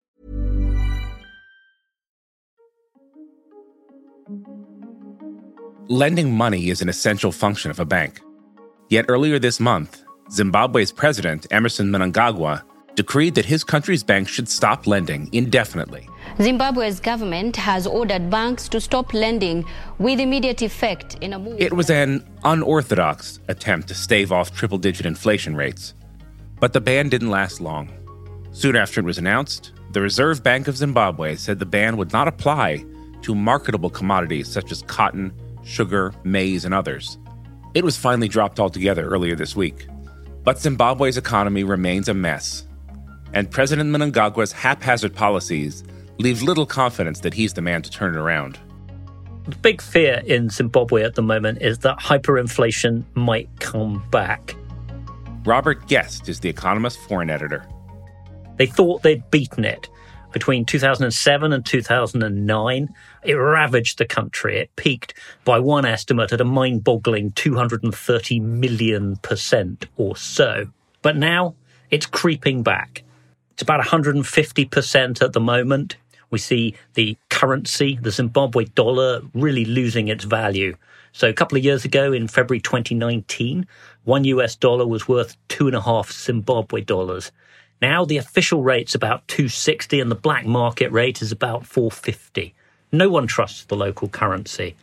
Lending 5.87 6.31
money 6.31 6.69
is 6.69 6.81
an 6.81 6.89
essential 6.89 7.31
function 7.31 7.69
of 7.71 7.79
a 7.79 7.85
bank. 7.85 8.21
Yet 8.89 9.05
earlier 9.09 9.39
this 9.39 9.59
month, 9.59 10.03
Zimbabwe's 10.31 10.91
president, 10.91 11.47
Emmerson 11.51 11.91
Mnangagwa, 11.91 12.63
decreed 12.95 13.35
that 13.35 13.45
his 13.45 13.63
country's 13.63 14.03
banks 14.03 14.31
should 14.31 14.47
stop 14.47 14.87
lending 14.87 15.29
indefinitely. 15.33 16.07
Zimbabwe's 16.41 16.99
government 16.99 17.55
has 17.55 17.87
ordered 17.87 18.29
banks 18.29 18.69
to 18.69 18.79
stop 18.79 19.13
lending 19.13 19.65
with 19.97 20.19
immediate 20.19 20.61
effect 20.61 21.15
in 21.21 21.33
a 21.33 21.39
move. 21.39 21.59
It 21.59 21.73
was 21.73 21.89
an 21.89 22.25
unorthodox 22.43 23.39
attempt 23.47 23.87
to 23.89 23.95
stave 23.95 24.31
off 24.31 24.55
triple 24.55 24.77
digit 24.77 25.05
inflation 25.05 25.55
rates. 25.55 25.93
But 26.59 26.73
the 26.73 26.81
ban 26.81 27.09
didn't 27.09 27.29
last 27.29 27.59
long. 27.59 27.89
Soon 28.51 28.75
after 28.75 28.99
it 28.99 29.05
was 29.05 29.17
announced, 29.17 29.71
the 29.91 30.01
Reserve 30.01 30.43
Bank 30.43 30.67
of 30.67 30.77
Zimbabwe 30.77 31.35
said 31.35 31.59
the 31.59 31.65
ban 31.65 31.97
would 31.97 32.13
not 32.13 32.27
apply 32.27 32.85
to 33.21 33.35
marketable 33.35 33.89
commodities 33.89 34.47
such 34.47 34.71
as 34.71 34.81
cotton, 34.83 35.33
sugar, 35.63 36.13
maize, 36.23 36.65
and 36.65 36.73
others. 36.73 37.17
It 37.73 37.83
was 37.83 37.97
finally 37.97 38.27
dropped 38.27 38.59
altogether 38.59 39.07
earlier 39.07 39.35
this 39.35 39.55
week. 39.55 39.87
But 40.43 40.59
Zimbabwe's 40.59 41.17
economy 41.17 41.63
remains 41.63 42.09
a 42.09 42.13
mess, 42.13 42.65
and 43.33 43.49
President 43.49 43.89
Mnangagwa's 43.91 44.51
haphazard 44.51 45.15
policies 45.15 45.83
leave 46.17 46.41
little 46.41 46.65
confidence 46.65 47.19
that 47.21 47.33
he's 47.33 47.53
the 47.53 47.61
man 47.61 47.81
to 47.83 47.91
turn 47.91 48.15
it 48.15 48.17
around. 48.17 48.59
The 49.45 49.55
big 49.55 49.81
fear 49.81 50.21
in 50.25 50.49
Zimbabwe 50.49 51.03
at 51.03 51.15
the 51.15 51.21
moment 51.21 51.61
is 51.61 51.79
that 51.79 51.99
hyperinflation 51.99 53.03
might 53.15 53.49
come 53.59 54.03
back. 54.11 54.55
Robert 55.45 55.87
Guest 55.87 56.29
is 56.29 56.39
The 56.39 56.49
Economist 56.49 56.99
foreign 57.07 57.29
editor. 57.29 57.67
They 58.57 58.67
thought 58.67 59.01
they'd 59.01 59.29
beaten 59.31 59.65
it. 59.65 59.89
Between 60.31 60.65
2007 60.65 61.53
and 61.53 61.65
2009, 61.65 62.95
it 63.23 63.33
ravaged 63.33 63.97
the 63.97 64.05
country. 64.05 64.59
It 64.59 64.75
peaked 64.75 65.13
by 65.43 65.59
one 65.59 65.85
estimate 65.85 66.31
at 66.31 66.41
a 66.41 66.45
mind 66.45 66.83
boggling 66.83 67.31
230 67.31 68.39
million 68.39 69.17
percent 69.17 69.87
or 69.97 70.15
so. 70.15 70.67
But 71.01 71.17
now 71.17 71.55
it's 71.89 72.05
creeping 72.05 72.63
back. 72.63 73.03
It's 73.51 73.61
about 73.61 73.83
150% 73.83 75.21
at 75.21 75.33
the 75.33 75.39
moment. 75.39 75.97
We 76.29 76.39
see 76.39 76.75
the 76.93 77.17
currency, 77.29 77.99
the 78.01 78.11
Zimbabwe 78.11 78.65
dollar, 78.65 79.21
really 79.33 79.65
losing 79.65 80.07
its 80.07 80.23
value. 80.23 80.77
So 81.11 81.27
a 81.27 81.33
couple 81.33 81.57
of 81.57 81.63
years 81.63 81.83
ago 81.83 82.13
in 82.13 82.29
February 82.29 82.61
2019, 82.61 83.67
one 84.05 84.23
US 84.23 84.55
dollar 84.55 84.87
was 84.87 85.09
worth 85.09 85.35
two 85.49 85.67
and 85.67 85.75
a 85.75 85.81
half 85.81 86.11
Zimbabwe 86.11 86.81
dollars. 86.81 87.33
Now 87.81 88.05
the 88.05 88.17
official 88.17 88.61
rate's 88.61 88.93
about 88.93 89.27
260 89.27 89.99
and 89.99 90.11
the 90.11 90.15
black 90.15 90.45
market 90.45 90.91
rate 90.91 91.21
is 91.21 91.31
about 91.31 91.65
450. 91.65 92.53
No 92.91 93.09
one 93.09 93.25
trusts 93.25 93.65
the 93.65 93.75
local 93.75 94.07
currency. 94.07 94.75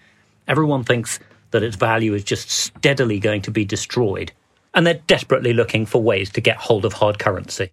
Everyone 0.48 0.82
thinks 0.82 1.20
that 1.50 1.62
its 1.62 1.76
value 1.76 2.14
is 2.14 2.24
just 2.24 2.50
steadily 2.50 3.18
going 3.20 3.42
to 3.42 3.50
be 3.50 3.64
destroyed. 3.64 4.32
And 4.74 4.86
they're 4.86 5.00
desperately 5.06 5.52
looking 5.52 5.86
for 5.86 6.02
ways 6.02 6.30
to 6.30 6.40
get 6.40 6.56
hold 6.56 6.84
of 6.84 6.94
hard 6.94 7.18
currency. 7.18 7.70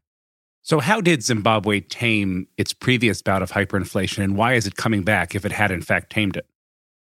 So, 0.61 0.79
how 0.79 0.99
did 0.99 1.21
Zimbabwe 1.21 1.81
tame 1.81 2.47
its 2.57 2.73
previous 2.73 3.21
bout 3.21 3.43
of 3.43 3.51
hyperinflation, 3.51 4.23
and 4.23 4.35
why 4.35 4.53
is 4.53 4.65
it 4.65 4.75
coming 4.75 5.03
back 5.03 5.35
if 5.35 5.45
it 5.45 5.51
had 5.51 5.69
in 5.69 5.83
fact 5.83 6.11
tamed 6.11 6.37
it? 6.37 6.47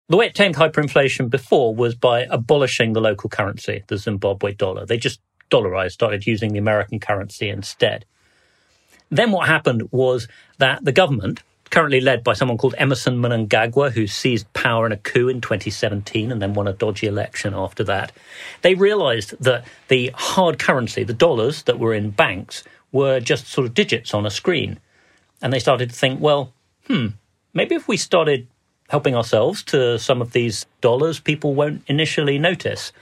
The 0.09 0.17
way 0.17 0.27
it 0.27 0.35
tamed 0.37 0.55
hyperinflation 0.55 1.29
before 1.29 1.75
was 1.75 1.97
by 1.97 2.23
abolishing 2.31 2.93
the 2.93 3.01
local 3.01 3.29
currency, 3.29 3.83
the 3.89 3.99
Zimbabwe 3.99 4.55
dollar. 4.55 4.87
They 4.87 4.97
just 4.97 5.21
dollarized, 5.51 5.93
started 5.93 6.27
using 6.27 6.53
the 6.53 6.59
American 6.59 7.01
currency 7.01 7.49
instead. 7.49 8.05
Then 9.11 9.33
what 9.33 9.49
happened 9.49 9.89
was 9.91 10.29
that 10.59 10.85
the 10.85 10.93
government, 10.93 11.43
currently 11.71 12.01
led 12.01 12.25
by 12.25 12.33
someone 12.33 12.59
called 12.59 12.75
Emmerson 12.79 13.21
Mnangagwa, 13.21 13.93
who 13.93 14.07
seized 14.07 14.51
power 14.53 14.87
in 14.87 14.93
a 14.93 14.97
coup 14.97 15.29
in 15.29 15.41
2017 15.41 16.33
and 16.33 16.41
then 16.41 16.55
won 16.55 16.69
a 16.69 16.73
dodgy 16.73 17.07
election 17.07 17.55
after 17.55 17.85
that, 17.85 18.13
they 18.63 18.75
realized 18.75 19.35
that 19.41 19.67
the 19.89 20.11
hard 20.15 20.59
currency, 20.59 21.05
the 21.05 21.15
dollars 21.15 21.63
that 21.65 21.79
were 21.79 21.95
in 21.95 22.11
banks, 22.11 22.65
were 22.93 23.21
just 23.21 23.47
sort 23.47 23.67
of 23.67 23.75
digits 23.75 24.15
on 24.15 24.27
a 24.27 24.31
screen. 24.31 24.79
And 25.43 25.53
they 25.53 25.59
started 25.59 25.91
to 25.91 25.97
think, 25.97 26.21
well, 26.21 26.53
hmm, 26.87 27.09
maybe 27.53 27.75
if 27.75 27.87
we 27.87 27.97
started 27.97 28.47
helping 28.89 29.15
ourselves 29.15 29.63
to 29.63 29.99
some 29.99 30.23
of 30.23 30.33
these 30.33 30.67
dollars, 30.81 31.21
people 31.21 31.55
won't 31.55 31.83
initially 31.87 32.39
notice. 32.39 32.93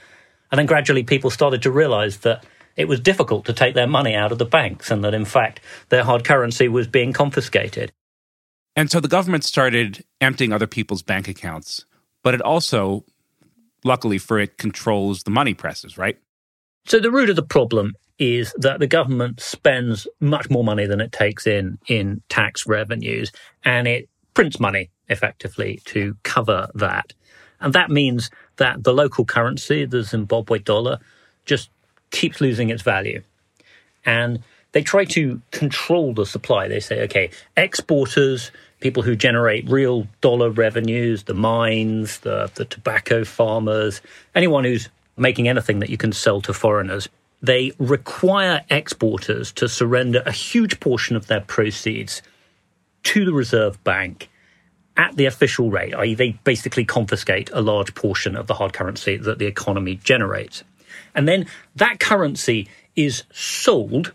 And 0.51 0.59
then 0.59 0.65
gradually 0.65 1.03
people 1.03 1.29
started 1.29 1.61
to 1.63 1.71
realize 1.71 2.17
that 2.19 2.45
it 2.75 2.87
was 2.87 2.99
difficult 2.99 3.45
to 3.45 3.53
take 3.53 3.73
their 3.73 3.87
money 3.87 4.15
out 4.15 4.31
of 4.31 4.37
the 4.37 4.45
banks 4.45 4.91
and 4.91 5.03
that 5.03 5.13
in 5.13 5.25
fact 5.25 5.59
their 5.89 6.03
hard 6.03 6.23
currency 6.23 6.67
was 6.67 6.87
being 6.87 7.11
confiscated. 7.11 7.91
And 8.75 8.91
so 8.91 8.99
the 8.99 9.07
government 9.07 9.43
started 9.43 10.05
emptying 10.21 10.53
other 10.53 10.67
people's 10.67 11.01
bank 11.01 11.27
accounts, 11.27 11.85
but 12.23 12.35
it 12.35 12.41
also, 12.41 13.03
luckily 13.83 14.19
for 14.19 14.37
it, 14.37 14.57
controls 14.59 15.23
the 15.23 15.31
money 15.31 15.55
presses, 15.55 15.97
right? 15.97 16.19
So 16.85 16.99
the 16.99 17.11
root 17.11 17.31
of 17.31 17.35
the 17.35 17.43
problem 17.43 17.95
is 18.19 18.53
that 18.57 18.79
the 18.79 18.87
government 18.87 19.39
spends 19.41 20.07
much 20.19 20.49
more 20.49 20.63
money 20.63 20.85
than 20.85 21.01
it 21.01 21.11
takes 21.11 21.45
in 21.45 21.77
in 21.87 22.21
tax 22.29 22.65
revenues 22.65 23.31
and 23.63 23.87
it 23.87 24.09
prints 24.33 24.59
money 24.59 24.89
effectively 25.09 25.81
to 25.85 26.15
cover 26.23 26.67
that. 26.75 27.13
And 27.59 27.73
that 27.73 27.89
means 27.89 28.29
that 28.57 28.83
the 28.83 28.93
local 28.93 29.25
currency, 29.25 29.85
the 29.85 30.03
Zimbabwe 30.03 30.59
dollar, 30.59 30.99
just 31.45 31.69
keeps 32.11 32.41
losing 32.41 32.69
its 32.69 32.83
value. 32.83 33.23
And 34.05 34.43
they 34.71 34.81
try 34.81 35.05
to 35.05 35.41
control 35.51 36.13
the 36.13 36.25
supply. 36.25 36.67
They 36.67 36.79
say, 36.79 37.01
okay, 37.03 37.31
exporters, 37.55 38.51
people 38.79 39.03
who 39.03 39.15
generate 39.15 39.69
real 39.69 40.07
dollar 40.21 40.49
revenues, 40.49 41.23
the 41.23 41.33
mines, 41.33 42.19
the, 42.19 42.51
the 42.55 42.65
tobacco 42.65 43.23
farmers, 43.23 44.01
anyone 44.35 44.63
who's 44.63 44.89
making 45.17 45.47
anything 45.47 45.79
that 45.79 45.89
you 45.89 45.97
can 45.97 46.11
sell 46.11 46.41
to 46.41 46.53
foreigners. 46.53 47.09
They 47.41 47.73
require 47.79 48.63
exporters 48.69 49.51
to 49.53 49.67
surrender 49.67 50.21
a 50.25 50.31
huge 50.31 50.79
portion 50.79 51.15
of 51.15 51.27
their 51.27 51.41
proceeds 51.41 52.21
to 53.03 53.25
the 53.25 53.33
Reserve 53.33 53.83
Bank 53.83 54.29
at 54.97 55.15
the 55.15 55.25
official 55.25 55.69
rate, 55.69 55.93
i.e., 55.95 56.15
they 56.15 56.31
basically 56.43 56.83
confiscate 56.83 57.49
a 57.53 57.61
large 57.61 57.93
portion 57.95 58.35
of 58.35 58.47
the 58.47 58.55
hard 58.55 58.73
currency 58.73 59.15
that 59.17 59.39
the 59.39 59.45
economy 59.45 59.95
generates. 59.95 60.63
And 61.15 61.27
then 61.27 61.45
that 61.75 61.99
currency 61.99 62.67
is 62.95 63.23
sold 63.31 64.13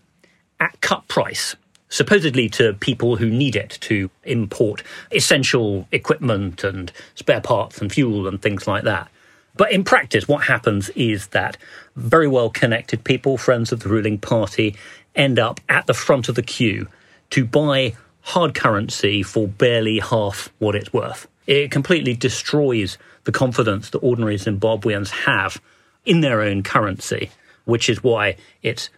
at 0.61 0.81
cut 0.81 1.07
price, 1.09 1.57
supposedly 1.89 2.49
to 2.51 2.75
people 2.75 3.17
who 3.17 3.31
need 3.31 3.57
it 3.57 3.79
to 3.83 4.11
import 4.25 4.83
essential 5.11 5.87
equipment 5.93 6.65
and 6.65 6.93
spare 7.15 7.41
parts 7.41 7.81
and 7.81 7.93
fuel 7.93 8.27
and 8.27 8.43
things 8.43 8.67
like 8.67 8.85
that. 8.85 9.09
But 9.55 9.73
in 9.73 9.85
practice, 9.85 10.27
what 10.27 10.45
happens 10.45 10.89
is 10.91 11.29
that 11.29 11.57
very 11.95 12.29
well 12.29 12.51
connected 12.51 13.05
people, 13.05 13.37
friends 13.37 13.71
of 13.71 13.81
the 13.81 13.89
ruling 13.89 14.19
party, 14.19 14.77
end 15.15 15.39
up 15.39 15.61
at 15.69 15.87
the 15.87 15.95
front 15.95 16.29
of 16.29 16.35
the 16.35 16.43
queue 16.43 16.89
to 17.31 17.45
buy 17.45 17.95
hard 18.23 18.55
currency 18.55 19.23
for 19.23 19.47
barely 19.47 19.99
half 19.99 20.53
what 20.59 20.75
it's 20.75 20.93
worth. 20.93 21.29
It 21.47 21.71
completely 21.71 22.15
destroys 22.15 22.99
the 23.25 23.33
confidence 23.33 23.91
that 23.91 23.99
ordinary 23.99 24.37
Zimbabweans 24.37 25.11
have 25.11 25.61
in 26.05 26.21
their 26.21 26.41
own 26.41 26.63
currency, 26.63 27.31
which 27.65 27.89
is 27.89 28.03
why 28.03 28.37
it's 28.63 28.91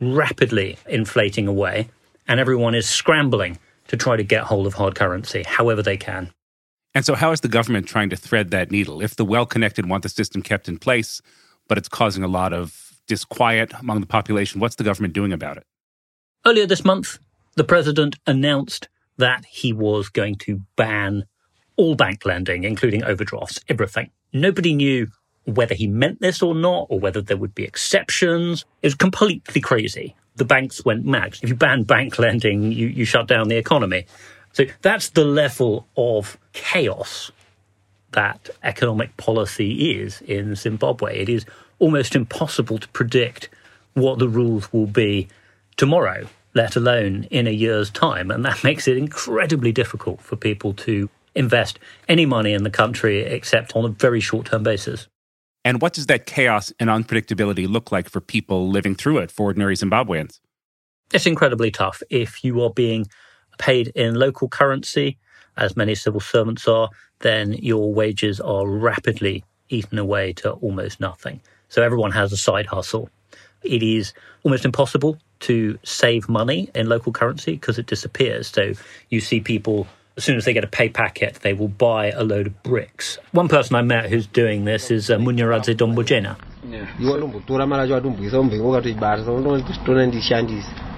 rapidly 0.00 0.78
inflating 0.88 1.46
away 1.46 1.88
and 2.26 2.40
everyone 2.40 2.74
is 2.74 2.88
scrambling 2.88 3.58
to 3.88 3.96
try 3.96 4.16
to 4.16 4.22
get 4.22 4.44
hold 4.44 4.66
of 4.66 4.74
hard 4.74 4.94
currency 4.94 5.42
however 5.46 5.82
they 5.82 5.96
can. 5.96 6.30
And 6.94 7.04
so, 7.04 7.14
how 7.14 7.32
is 7.32 7.40
the 7.40 7.48
government 7.48 7.86
trying 7.86 8.10
to 8.10 8.16
thread 8.16 8.50
that 8.50 8.70
needle? 8.70 9.02
If 9.02 9.16
the 9.16 9.24
well 9.24 9.46
connected 9.46 9.88
want 9.88 10.02
the 10.02 10.08
system 10.08 10.42
kept 10.42 10.68
in 10.68 10.78
place, 10.78 11.20
but 11.68 11.78
it's 11.78 11.88
causing 11.88 12.22
a 12.22 12.28
lot 12.28 12.52
of 12.52 13.00
disquiet 13.06 13.72
among 13.78 14.00
the 14.00 14.06
population, 14.06 14.60
what's 14.60 14.76
the 14.76 14.84
government 14.84 15.14
doing 15.14 15.32
about 15.32 15.56
it? 15.56 15.64
Earlier 16.46 16.66
this 16.66 16.84
month, 16.84 17.18
the 17.56 17.64
president 17.64 18.16
announced 18.26 18.88
that 19.16 19.44
he 19.44 19.72
was 19.72 20.08
going 20.08 20.36
to 20.36 20.62
ban 20.76 21.24
all 21.76 21.94
bank 21.94 22.24
lending, 22.24 22.64
including 22.64 23.04
overdrafts, 23.04 23.60
everything. 23.68 24.10
Nobody 24.32 24.74
knew 24.74 25.08
whether 25.44 25.74
he 25.74 25.86
meant 25.86 26.20
this 26.20 26.42
or 26.42 26.54
not, 26.54 26.86
or 26.90 27.00
whether 27.00 27.20
there 27.20 27.36
would 27.36 27.54
be 27.54 27.64
exceptions. 27.64 28.64
It 28.82 28.86
was 28.86 28.94
completely 28.94 29.60
crazy. 29.60 30.14
The 30.36 30.44
banks 30.44 30.84
went 30.84 31.04
mad. 31.04 31.38
If 31.42 31.48
you 31.48 31.54
ban 31.54 31.82
bank 31.82 32.18
lending, 32.18 32.72
you, 32.72 32.86
you 32.86 33.04
shut 33.04 33.26
down 33.26 33.48
the 33.48 33.56
economy. 33.56 34.06
So 34.52 34.64
that's 34.82 35.10
the 35.10 35.24
level 35.24 35.86
of 35.96 36.38
chaos 36.52 37.30
that 38.12 38.50
economic 38.62 39.16
policy 39.16 39.92
is 40.00 40.20
in 40.22 40.54
Zimbabwe. 40.54 41.20
It 41.20 41.28
is 41.28 41.46
almost 41.78 42.14
impossible 42.14 42.78
to 42.78 42.88
predict 42.88 43.48
what 43.94 44.18
the 44.18 44.28
rules 44.28 44.72
will 44.72 44.86
be 44.86 45.28
tomorrow, 45.76 46.26
let 46.54 46.76
alone 46.76 47.24
in 47.30 47.46
a 47.46 47.50
year's 47.50 47.90
time. 47.90 48.30
And 48.30 48.44
that 48.44 48.64
makes 48.64 48.88
it 48.88 48.96
incredibly 48.96 49.72
difficult 49.72 50.20
for 50.20 50.36
people 50.36 50.72
to 50.74 51.08
invest 51.34 51.78
any 52.08 52.26
money 52.26 52.52
in 52.52 52.64
the 52.64 52.70
country 52.70 53.22
except 53.22 53.76
on 53.76 53.84
a 53.84 53.88
very 53.88 54.20
short 54.20 54.46
term 54.46 54.62
basis. 54.62 55.06
And 55.64 55.80
what 55.80 55.92
does 55.92 56.06
that 56.06 56.26
chaos 56.26 56.72
and 56.80 56.88
unpredictability 56.88 57.68
look 57.68 57.92
like 57.92 58.08
for 58.08 58.20
people 58.20 58.70
living 58.70 58.94
through 58.94 59.18
it, 59.18 59.30
for 59.30 59.44
ordinary 59.44 59.76
Zimbabweans? 59.76 60.40
It's 61.12 61.26
incredibly 61.26 61.70
tough. 61.70 62.02
If 62.08 62.42
you 62.42 62.62
are 62.62 62.70
being 62.70 63.06
paid 63.58 63.88
in 63.88 64.14
local 64.14 64.48
currency, 64.48 65.18
as 65.56 65.76
many 65.76 65.94
civil 65.94 66.20
servants 66.20 66.66
are, 66.66 66.88
then 67.18 67.52
your 67.52 67.92
wages 67.92 68.40
are 68.40 68.66
rapidly 68.66 69.44
eaten 69.68 69.98
away 69.98 70.32
to 70.32 70.52
almost 70.52 70.98
nothing. 70.98 71.40
So 71.68 71.82
everyone 71.82 72.12
has 72.12 72.32
a 72.32 72.36
side 72.36 72.66
hustle. 72.66 73.10
It 73.62 73.82
is 73.82 74.14
almost 74.42 74.64
impossible 74.64 75.18
to 75.40 75.78
save 75.82 76.28
money 76.28 76.70
in 76.74 76.88
local 76.88 77.12
currency 77.12 77.52
because 77.52 77.78
it 77.78 77.86
disappears. 77.86 78.48
So 78.48 78.72
you 79.08 79.20
see 79.20 79.40
people 79.40 79.86
as 80.16 80.24
soon 80.24 80.36
as 80.36 80.44
they 80.44 80.52
get 80.52 80.64
a 80.64 80.68
pay 80.68 80.88
packet, 80.88 81.36
they 81.36 81.54
will 81.54 81.68
buy 81.68 82.10
a 82.10 82.22
load 82.22 82.46
of 82.46 82.62
bricks. 82.62 83.18
One 83.32 83.48
person 83.48 83.76
I 83.76 83.82
met 83.82 84.10
who's 84.10 84.26
doing 84.26 84.66
this 84.66 84.90
is 84.90 85.10
uh, 85.10 85.16
Munyaradze 85.16 85.74
Dombojena. 85.74 86.36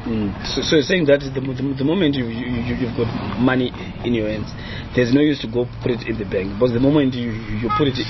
Mm. 0.04 0.34
So, 0.44 0.62
so 0.62 0.74
you're 0.76 0.82
saying 0.82 1.06
that 1.06 1.20
the, 1.22 1.30
the, 1.38 1.74
the 1.78 1.84
moment 1.84 2.16
you, 2.16 2.26
you, 2.26 2.74
you've 2.74 2.96
got 2.98 3.06
money 3.38 3.70
in 4.02 4.14
your 4.14 4.26
hands, 4.28 4.50
there's 4.96 5.14
no 5.14 5.20
use 5.20 5.38
to 5.42 5.46
go 5.46 5.66
put 5.80 5.92
it 5.92 6.02
in 6.08 6.18
the 6.18 6.24
bank. 6.26 6.50
Because 6.58 6.72
the 6.74 6.80
moment 6.82 7.14
you, 7.14 7.30
you 7.30 7.70
put 7.78 7.86
it 7.86 8.02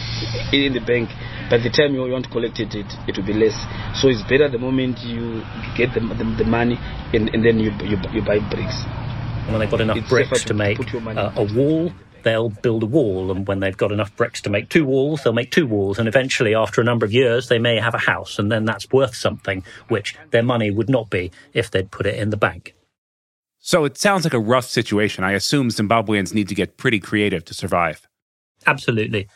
in 0.56 0.72
the 0.72 0.80
bank, 0.80 1.10
by 1.52 1.58
the 1.60 1.68
time 1.68 1.92
you 1.92 2.00
want 2.00 2.24
to 2.24 2.30
collect 2.32 2.56
it, 2.60 2.72
it, 2.74 2.88
it 3.06 3.12
will 3.20 3.26
be 3.28 3.34
less. 3.36 3.52
So 4.00 4.08
it's 4.08 4.22
better 4.24 4.48
the 4.48 4.56
moment 4.58 5.04
you 5.04 5.44
get 5.76 5.92
the, 5.92 6.00
the, 6.00 6.24
the 6.40 6.48
money 6.48 6.80
and, 7.12 7.28
and 7.36 7.44
then 7.44 7.60
you, 7.60 7.68
you, 7.84 8.00
you 8.16 8.24
buy 8.24 8.40
bricks. 8.48 8.80
When 9.52 9.60
they've 9.60 9.68
got 9.70 9.80
enough 9.82 9.96
It's 10.00 10.08
bricks 10.08 10.40
to 10.40 10.48
to 10.48 10.54
make 10.54 10.78
put 10.78 10.88
your 10.92 11.02
money 11.02 11.20
uh, 11.20 11.36
a 11.36 11.44
wall, 11.44 11.92
they'll 12.22 12.48
build 12.48 12.82
a 12.82 12.86
wall. 12.86 13.30
And 13.30 13.46
when 13.46 13.60
they've 13.60 13.76
got 13.76 13.92
enough 13.92 14.14
bricks 14.16 14.40
to 14.42 14.50
make 14.50 14.68
two 14.68 14.84
walls, 14.84 15.22
they'll 15.22 15.32
make 15.32 15.50
two 15.50 15.66
walls. 15.66 15.98
And 15.98 16.08
eventually, 16.08 16.54
after 16.54 16.80
a 16.80 16.84
number 16.84 17.04
of 17.04 17.12
years, 17.12 17.48
they 17.48 17.58
may 17.58 17.78
have 17.78 17.94
a 17.94 17.98
house. 17.98 18.38
And 18.38 18.50
then 18.50 18.64
that's 18.64 18.90
worth 18.90 19.14
something, 19.14 19.64
which 19.88 20.16
their 20.30 20.42
money 20.42 20.70
would 20.70 20.88
not 20.88 21.10
be 21.10 21.30
if 21.52 21.70
they'd 21.70 21.90
put 21.90 22.06
it 22.06 22.18
in 22.18 22.30
the 22.30 22.36
bank. 22.36 22.74
So 23.58 23.84
it 23.84 23.96
sounds 23.96 24.24
like 24.24 24.34
a 24.34 24.40
rough 24.40 24.66
situation. 24.66 25.22
I 25.22 25.32
assume 25.32 25.68
Zimbabweans 25.68 26.34
need 26.34 26.48
to 26.48 26.54
get 26.54 26.76
pretty 26.76 26.98
creative 26.98 27.44
to 27.44 27.54
survive. 27.54 28.08
Absolutely. 28.66 29.28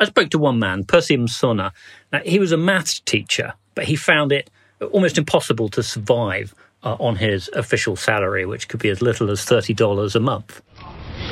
I 0.00 0.06
spoke 0.06 0.30
to 0.30 0.38
one 0.38 0.58
man, 0.58 0.84
Percy 0.84 1.16
Msona. 1.16 1.72
Now, 2.12 2.20
he 2.24 2.38
was 2.38 2.52
a 2.52 2.56
maths 2.56 3.00
teacher, 3.00 3.54
but 3.74 3.84
he 3.84 3.96
found 3.96 4.32
it 4.32 4.50
almost 4.92 5.18
impossible 5.18 5.68
to 5.68 5.82
survive 5.82 6.54
uh, 6.82 6.96
on 6.98 7.16
his 7.16 7.48
official 7.54 7.96
salary, 7.96 8.46
which 8.46 8.68
could 8.68 8.80
be 8.80 8.88
as 8.88 9.02
little 9.02 9.30
as 9.30 9.40
$30 9.44 10.14
a 10.14 10.20
month. 10.20 10.62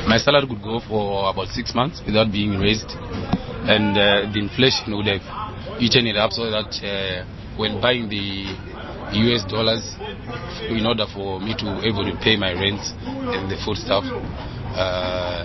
My 0.07 0.19
salary 0.19 0.47
could 0.47 0.63
go 0.63 0.81
for 0.81 1.31
about 1.31 1.49
six 1.49 1.75
months 1.75 2.03
without 2.05 2.31
being 2.31 2.59
raised, 2.59 2.91
and 3.67 3.97
uh, 3.97 4.31
the 4.33 4.39
inflation 4.39 4.97
would 4.97 5.07
have 5.07 5.25
eaten 5.81 6.07
it 6.07 6.17
up 6.17 6.33
so 6.33 6.51
that 6.51 6.71
uh, 6.83 7.25
when 7.57 7.81
buying 7.81 8.09
the 8.09 8.55
US 9.13 9.45
dollars, 9.45 9.97
in 10.69 10.87
order 10.87 11.07
for 11.13 11.41
me 11.41 11.55
to 11.59 11.81
able 11.85 12.05
to 12.05 12.17
pay 12.23 12.37
my 12.37 12.53
rent 12.53 12.81
and 13.05 13.51
the 13.51 13.57
food 13.65 13.77
stuff, 13.77 14.05
uh, 14.77 15.45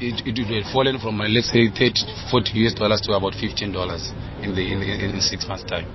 it, 0.00 0.22
it 0.26 0.38
would 0.38 0.64
have 0.64 0.72
fallen 0.72 0.98
from 0.98 1.20
uh, 1.20 1.28
let's 1.28 1.50
say 1.52 1.68
30, 1.68 2.30
40 2.30 2.50
US 2.66 2.74
dollars 2.74 3.00
to 3.02 3.12
about 3.12 3.34
15 3.34 3.72
dollars 3.72 4.12
in 4.42 4.54
the 4.54 4.62
in, 4.62 4.82
in, 4.82 5.14
in 5.14 5.20
six 5.20 5.46
months 5.46 5.64
time. 5.64 5.86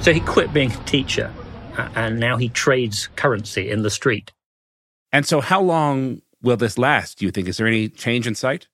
So 0.00 0.12
he 0.12 0.20
quit 0.20 0.52
being 0.52 0.72
a 0.72 0.84
teacher, 0.84 1.32
uh, 1.78 1.88
and 1.94 2.18
now 2.18 2.36
he 2.36 2.48
trades 2.48 3.08
currency 3.14 3.70
in 3.70 3.82
the 3.82 3.90
street. 3.90 4.32
And 5.12 5.26
so, 5.26 5.40
how 5.40 5.60
long 5.60 6.22
will 6.42 6.56
this 6.56 6.78
last, 6.78 7.18
do 7.18 7.26
you 7.26 7.30
think? 7.30 7.48
Is 7.48 7.58
there 7.58 7.66
any 7.66 7.88
change 7.88 8.26
in 8.26 8.34
sight? 8.34 8.66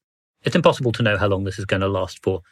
It's 0.44 0.56
impossible 0.56 0.92
to 0.92 1.02
know 1.02 1.16
how 1.16 1.26
long 1.26 1.44
this 1.44 1.58
is 1.58 1.64
going 1.64 1.80
to 1.80 1.88
last 1.88 2.22
for. 2.22 2.42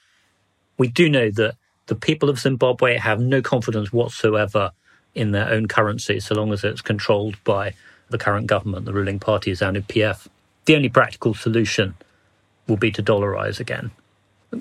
We 0.76 0.88
do 0.88 1.08
know 1.08 1.30
that 1.30 1.56
the 1.86 1.94
people 1.94 2.28
of 2.28 2.38
Zimbabwe 2.38 2.98
have 2.98 3.20
no 3.20 3.40
confidence 3.40 3.92
whatsoever 3.92 4.72
in 5.14 5.30
their 5.30 5.48
own 5.48 5.68
currency 5.68 6.20
so 6.20 6.34
long 6.34 6.52
as 6.52 6.64
it's 6.64 6.82
controlled 6.82 7.42
by 7.44 7.74
the 8.10 8.18
current 8.18 8.46
government, 8.46 8.84
the 8.84 8.92
ruling 8.92 9.18
party, 9.18 9.52
ZANU 9.52 9.82
PF. 9.86 10.26
The 10.66 10.76
only 10.76 10.88
practical 10.88 11.32
solution 11.34 11.94
will 12.66 12.76
be 12.76 12.90
to 12.90 13.02
dollarize 13.02 13.60
again. 13.60 13.90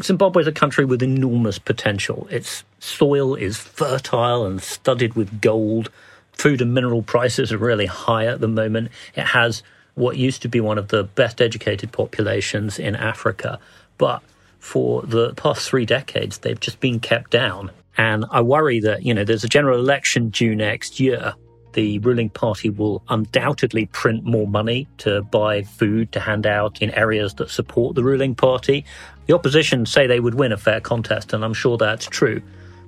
Zimbabwe 0.01 0.41
is 0.41 0.47
a 0.47 0.51
country 0.51 0.85
with 0.85 1.03
enormous 1.03 1.59
potential. 1.59 2.27
Its 2.29 2.63
soil 2.79 3.35
is 3.35 3.57
fertile 3.57 4.45
and 4.45 4.61
studded 4.61 5.15
with 5.15 5.41
gold. 5.41 5.89
Food 6.37 6.61
and 6.61 6.73
mineral 6.73 7.01
prices 7.01 7.51
are 7.51 7.57
really 7.57 7.85
high 7.85 8.25
at 8.25 8.41
the 8.41 8.47
moment. 8.47 8.91
It 9.15 9.23
has 9.23 9.63
what 9.95 10.17
used 10.17 10.41
to 10.41 10.47
be 10.47 10.59
one 10.59 10.77
of 10.77 10.89
the 10.89 11.03
best 11.03 11.41
educated 11.41 11.91
populations 11.91 12.77
in 12.77 12.95
Africa. 12.95 13.59
But 13.97 14.21
for 14.59 15.01
the 15.03 15.33
past 15.35 15.69
three 15.69 15.85
decades, 15.85 16.39
they've 16.39 16.59
just 16.59 16.79
been 16.79 16.99
kept 16.99 17.31
down. 17.31 17.71
And 17.97 18.25
I 18.29 18.41
worry 18.41 18.79
that, 18.81 19.03
you 19.03 19.13
know, 19.13 19.23
there's 19.23 19.43
a 19.43 19.49
general 19.49 19.79
election 19.79 20.29
due 20.29 20.55
next 20.55 20.99
year. 20.99 21.33
The 21.73 21.99
ruling 21.99 22.29
party 22.29 22.69
will 22.69 23.03
undoubtedly 23.09 23.85
print 23.87 24.23
more 24.23 24.47
money 24.47 24.87
to 24.99 25.21
buy 25.23 25.63
food 25.63 26.11
to 26.13 26.19
hand 26.19 26.45
out 26.45 26.81
in 26.81 26.89
areas 26.91 27.33
that 27.35 27.49
support 27.49 27.95
the 27.95 28.03
ruling 28.03 28.35
party. 28.35 28.85
The 29.27 29.33
opposition 29.33 29.85
say 29.85 30.07
they 30.07 30.19
would 30.19 30.35
win 30.35 30.51
a 30.51 30.57
fair 30.57 30.81
contest, 30.81 31.33
and 31.33 31.43
I'm 31.43 31.53
sure 31.53 31.77
that's 31.77 32.05
true. 32.05 32.41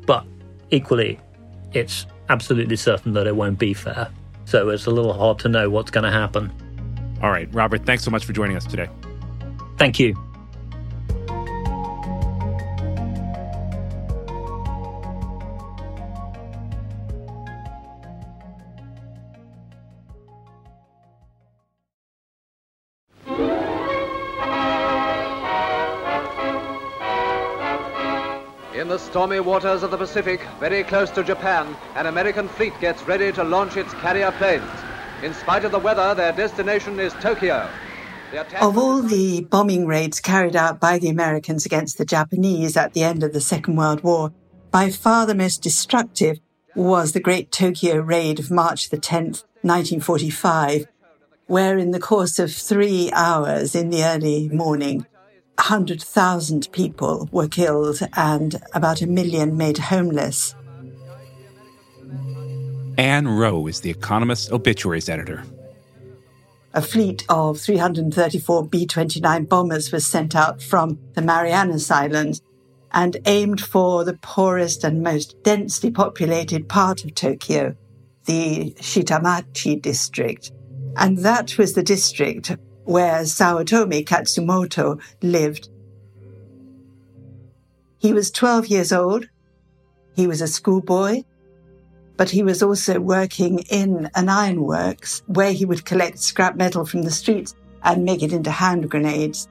But 0.05 0.25
equally, 0.71 1.19
it's 1.73 2.05
absolutely 2.29 2.75
certain 2.75 3.13
that 3.13 3.27
it 3.27 3.35
won't 3.35 3.59
be 3.59 3.73
fair. 3.73 4.09
So 4.45 4.69
it's 4.69 4.85
a 4.85 4.91
little 4.91 5.13
hard 5.13 5.39
to 5.39 5.49
know 5.49 5.69
what's 5.69 5.91
going 5.91 6.05
to 6.05 6.11
happen. 6.11 6.51
All 7.21 7.31
right, 7.31 7.49
Robert, 7.53 7.85
thanks 7.85 8.03
so 8.03 8.11
much 8.11 8.25
for 8.25 8.33
joining 8.33 8.55
us 8.55 8.65
today. 8.65 8.89
Thank 9.77 9.99
you. 9.99 10.15
Stormy 29.17 29.39
waters 29.39 29.81
of 29.81 29.89
the 29.89 29.97
Pacific, 29.97 30.39
very 30.59 30.83
close 30.83 31.09
to 31.09 31.23
Japan, 31.23 31.75
an 31.95 32.05
American 32.05 32.47
fleet 32.47 32.71
gets 32.79 33.01
ready 33.07 33.31
to 33.31 33.43
launch 33.43 33.75
its 33.75 33.91
carrier 33.95 34.31
planes. 34.33 34.69
In 35.23 35.33
spite 35.33 35.65
of 35.65 35.71
the 35.71 35.79
weather, 35.79 36.13
their 36.13 36.31
destination 36.31 36.99
is 36.99 37.13
Tokyo. 37.13 37.67
Of 38.61 38.77
all 38.77 39.01
the 39.01 39.41
bombing 39.49 39.87
raids 39.87 40.19
carried 40.19 40.55
out 40.55 40.79
by 40.79 40.99
the 40.99 41.09
Americans 41.09 41.65
against 41.65 41.97
the 41.97 42.05
Japanese 42.05 42.77
at 42.77 42.93
the 42.93 43.01
end 43.01 43.23
of 43.23 43.33
the 43.33 43.41
Second 43.41 43.75
World 43.75 44.03
War, 44.03 44.33
by 44.69 44.91
far 44.91 45.25
the 45.25 45.33
most 45.33 45.63
destructive 45.63 46.37
was 46.75 47.13
the 47.13 47.19
Great 47.19 47.51
Tokyo 47.51 47.97
Raid 47.97 48.37
of 48.37 48.51
March 48.51 48.91
the 48.91 48.99
10th, 48.99 49.43
1945, 49.63 50.85
where 51.47 51.79
in 51.79 51.89
the 51.89 51.99
course 51.99 52.37
of 52.37 52.53
three 52.53 53.09
hours 53.13 53.73
in 53.73 53.89
the 53.89 54.03
early 54.03 54.47
morning, 54.49 55.07
100,000 55.57 56.71
people 56.71 57.27
were 57.31 57.47
killed 57.47 57.99
and 58.15 58.61
about 58.73 59.01
a 59.01 59.07
million 59.07 59.57
made 59.57 59.77
homeless. 59.77 60.55
Ann 62.97 63.27
Wroe 63.27 63.67
is 63.67 63.81
The 63.81 63.89
Economist's 63.89 64.51
obituaries 64.51 65.09
editor. 65.09 65.43
A 66.73 66.81
fleet 66.81 67.25
of 67.27 67.59
334 67.59 68.67
B 68.67 68.85
29 68.85 69.45
bombers 69.45 69.91
was 69.91 70.05
sent 70.05 70.35
out 70.35 70.61
from 70.61 70.99
the 71.13 71.21
Marianas 71.21 71.89
Islands 71.89 72.41
and 72.91 73.17
aimed 73.25 73.61
for 73.61 74.03
the 74.03 74.17
poorest 74.21 74.83
and 74.83 75.01
most 75.01 75.41
densely 75.43 75.91
populated 75.91 76.69
part 76.69 77.03
of 77.03 77.15
Tokyo, 77.15 77.75
the 78.25 78.75
Shitamachi 78.79 79.81
district. 79.81 80.51
And 80.97 81.17
that 81.19 81.57
was 81.57 81.73
the 81.73 81.83
district 81.83 82.55
where 82.87 83.21
Saotome 83.23 84.05
Katsumoto 84.05 84.99
lived. 85.21 85.67
He 87.97 88.13
was 88.13 88.31
12 88.31 88.67
years 88.67 88.93
old. 88.93 89.27
He 90.15 90.25
was 90.25 90.41
a 90.41 90.47
schoolboy, 90.47 91.23
but 92.15 92.29
he 92.29 92.43
was 92.43 92.63
also 92.63 92.99
working 92.99 93.59
in 93.69 94.09
an 94.15 94.29
ironworks 94.29 95.21
where 95.27 95.51
he 95.51 95.65
would 95.65 95.85
collect 95.85 96.19
scrap 96.19 96.55
metal 96.55 96.85
from 96.85 97.01
the 97.01 97.11
streets 97.11 97.55
and 97.83 98.05
make 98.05 98.23
it 98.23 98.31
into 98.31 98.51
hand 98.51 98.89
grenades. 98.89 99.49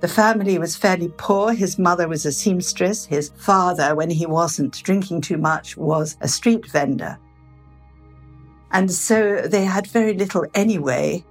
The 0.00 0.08
family 0.08 0.58
was 0.58 0.76
fairly 0.76 1.12
poor. 1.18 1.52
His 1.52 1.78
mother 1.78 2.08
was 2.08 2.24
a 2.24 2.32
seamstress. 2.32 3.04
His 3.04 3.32
father, 3.36 3.94
when 3.94 4.08
he 4.08 4.24
wasn't 4.24 4.82
drinking 4.82 5.20
too 5.20 5.36
much, 5.36 5.76
was 5.76 6.16
a 6.22 6.28
street 6.28 6.66
vendor. 6.70 7.18
And 8.72 8.90
so 8.90 9.42
they 9.42 9.64
had 9.66 9.86
very 9.88 10.14
little 10.14 10.46
anyway. 10.54 11.22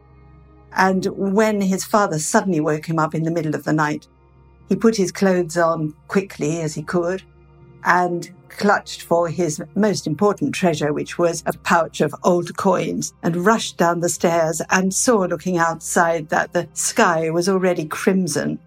And 0.73 1.05
when 1.07 1.61
his 1.61 1.83
father 1.83 2.19
suddenly 2.19 2.59
woke 2.59 2.87
him 2.87 2.99
up 2.99 3.15
in 3.15 3.23
the 3.23 3.31
middle 3.31 3.55
of 3.55 3.63
the 3.63 3.73
night, 3.73 4.07
he 4.67 4.75
put 4.75 4.95
his 4.95 5.11
clothes 5.11 5.57
on 5.57 5.93
quickly 6.07 6.61
as 6.61 6.75
he 6.75 6.83
could 6.83 7.23
and 7.83 8.29
clutched 8.49 9.03
for 9.03 9.29
his 9.29 9.61
most 9.75 10.05
important 10.05 10.53
treasure, 10.53 10.93
which 10.93 11.17
was 11.17 11.43
a 11.45 11.53
pouch 11.53 12.01
of 12.01 12.13
old 12.23 12.55
coins, 12.57 13.13
and 13.23 13.45
rushed 13.45 13.77
down 13.77 14.01
the 14.01 14.09
stairs 14.09 14.61
and 14.69 14.93
saw 14.93 15.19
looking 15.19 15.57
outside 15.57 16.29
that 16.29 16.53
the 16.53 16.67
sky 16.73 17.29
was 17.29 17.47
already 17.47 17.85
crimson. 17.85 18.59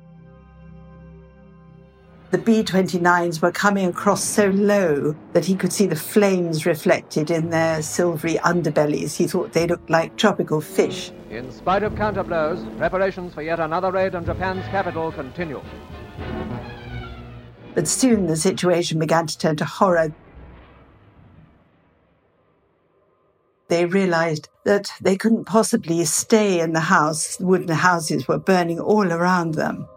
The 2.31 2.38
B 2.38 2.62
29s 2.62 3.43
were 3.43 3.53
coming 3.53 3.87
across 3.87 4.25
so 4.25 4.47
low 4.47 5.15
that 5.35 5.45
he 5.45 5.55
could 5.55 5.71
see 5.71 5.85
the 5.85 5.95
flames 5.95 6.65
reflected 6.65 7.31
in 7.31 7.51
their 7.51 7.83
silvery 7.83 8.37
underbellies. 8.37 9.15
He 9.15 9.27
thought 9.27 9.53
they 9.53 9.67
looked 9.67 9.91
like 9.91 10.17
tropical 10.17 10.62
fish. 10.62 11.12
In 11.33 11.51
spite 11.51 11.83
of 11.83 11.95
counterblows, 11.95 12.77
preparations 12.77 13.33
for 13.33 13.40
yet 13.40 13.59
another 13.59 13.90
raid 13.90 14.14
on 14.14 14.27
Japan's 14.27 14.66
capital 14.66 15.11
continue. 15.11 15.62
But 17.75 17.88
soon 17.88 18.27
the 18.27 18.37
situation 18.37 18.99
began 18.99 19.27
to 19.27 19.38
turn 19.38 19.57
to 19.57 19.64
horror. 19.64 20.12
They 23.68 23.87
realized 23.87 24.51
that 24.64 24.92
they 25.01 25.16
couldn't 25.16 25.47
possibly 25.47 26.05
stay 26.05 26.61
in 26.61 26.75
the 26.75 26.81
house. 26.81 27.40
Wooden 27.40 27.68
houses 27.68 28.29
were 28.29 28.38
burning 28.38 28.79
all 28.79 29.11
around 29.11 29.55
them. 29.55 29.88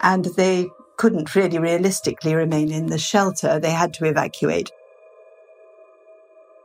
And 0.00 0.26
they 0.36 0.68
couldn't 0.96 1.34
really 1.34 1.58
realistically 1.58 2.36
remain 2.36 2.70
in 2.70 2.86
the 2.86 2.98
shelter. 2.98 3.58
They 3.58 3.72
had 3.72 3.92
to 3.94 4.04
evacuate. 4.04 4.70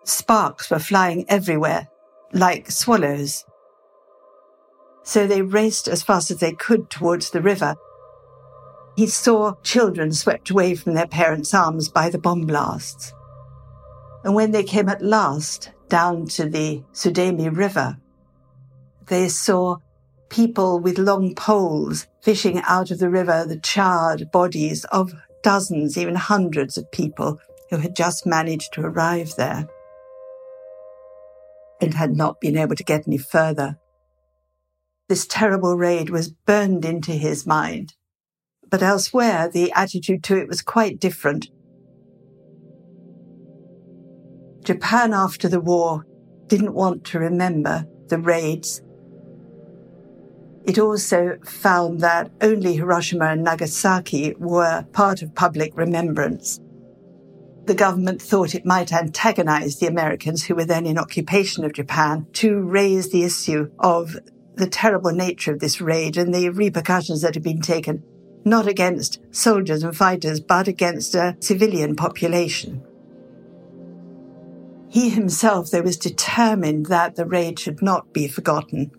Sparks 0.06 0.70
were 0.70 0.80
flying 0.80 1.26
everywhere, 1.28 1.88
like 2.32 2.70
swallows. 2.70 3.44
So 5.04 5.26
they 5.26 5.42
raced 5.42 5.88
as 5.88 6.04
fast 6.04 6.30
as 6.30 6.38
they 6.38 6.54
could 6.54 6.92
towards 6.92 7.32
the 7.32 7.42
river. 7.42 7.76
He 8.96 9.08
saw 9.08 9.56
children 9.64 10.14
swept 10.14 10.52
away 10.52 10.76
from 10.76 10.94
their 10.94 11.08
parents' 11.08 11.56
arms 11.56 11.90
by 11.90 12.10
the 12.10 12.20
bomb 12.20 12.46
blasts. 12.46 13.14
And 14.24 14.36
when 14.36 14.52
they 14.52 14.64
came 14.64 14.90
at 14.90 15.02
last 15.02 15.72
down 15.90 16.28
to 16.28 16.50
the 16.50 16.84
Sumida 16.94 17.56
River, 17.56 17.98
they 19.08 19.28
saw 19.28 19.78
people 20.30 20.80
with 20.80 21.00
long 21.00 21.34
poles 21.34 22.08
fishing 22.22 22.62
out 22.68 22.92
of 22.92 23.00
the 23.00 23.10
river 23.10 23.46
the 23.46 23.60
charred 23.60 24.32
bodies 24.32 24.86
of 24.86 25.14
dozens, 25.44 25.98
even 25.98 26.16
hundreds 26.16 26.78
of 26.78 26.92
people 26.92 27.40
who 27.70 27.78
had 27.78 27.96
just 27.96 28.26
managed 28.26 28.74
to 28.74 28.82
arrive 28.82 29.34
there 29.38 29.68
and 31.82 31.94
had 31.94 32.16
not 32.16 32.40
been 32.40 32.58
able 32.58 32.76
to 32.76 32.84
get 32.84 33.08
any 33.08 33.18
further. 33.18 33.78
This 35.08 35.28
terrible 35.28 35.78
raid 35.78 36.10
was 36.10 36.32
burned 36.32 36.84
into 36.86 37.12
his 37.12 37.46
mind. 37.46 37.94
But 38.70 38.82
elsewhere, 38.82 39.50
the 39.50 39.72
attitude 39.74 40.24
to 40.26 40.38
it 40.38 40.48
was 40.48 40.62
quite 40.62 41.00
different. 41.00 41.48
Japan 44.64 45.14
after 45.14 45.48
the 45.48 45.62
war 45.62 46.06
didn't 46.48 46.74
want 46.74 47.04
to 47.06 47.20
remember 47.20 47.86
the 48.08 48.18
raids. 48.18 48.82
It 50.66 50.80
also 50.80 51.38
found 51.46 52.00
that 52.02 52.32
only 52.42 52.76
Hiroshima 52.76 53.26
and 53.26 53.44
Nagasaki 53.44 54.34
were 54.40 54.84
part 54.94 55.22
of 55.22 55.36
public 55.36 55.78
remembrance. 55.78 56.60
The 57.66 57.74
government 57.74 58.22
thought 58.22 58.54
it 58.54 58.66
might 58.66 58.94
antagonize 58.94 59.78
the 59.80 59.88
Americans 59.88 60.44
who 60.44 60.54
were 60.54 60.66
then 60.66 60.86
in 60.86 61.00
occupation 61.00 61.66
of 61.66 61.74
Japan 61.74 62.28
to 62.34 62.60
raise 62.60 63.10
the 63.10 63.24
issue 63.24 63.72
of 63.80 64.16
the 64.54 64.68
terrible 64.68 65.12
nature 65.12 65.52
of 65.52 65.60
this 65.60 65.82
raid 65.82 66.16
and 66.16 66.34
the 66.34 66.50
repercussions 66.50 67.22
that 67.22 67.34
had 67.34 67.44
been 67.44 67.62
taken, 67.62 68.04
not 68.46 68.68
against 68.68 69.20
soldiers 69.32 69.84
and 69.84 69.98
fighters, 69.98 70.40
but 70.40 70.68
against 70.68 71.16
a 71.16 71.36
civilian 71.40 71.96
population. 71.96 72.84
He 74.88 75.10
himself, 75.10 75.72
though, 75.72 75.82
was 75.82 75.98
determined 75.98 76.86
that 76.86 77.16
the 77.16 77.26
raid 77.26 77.58
should 77.58 77.82
not 77.82 78.14
be 78.14 78.28
forgotten. 78.28 78.92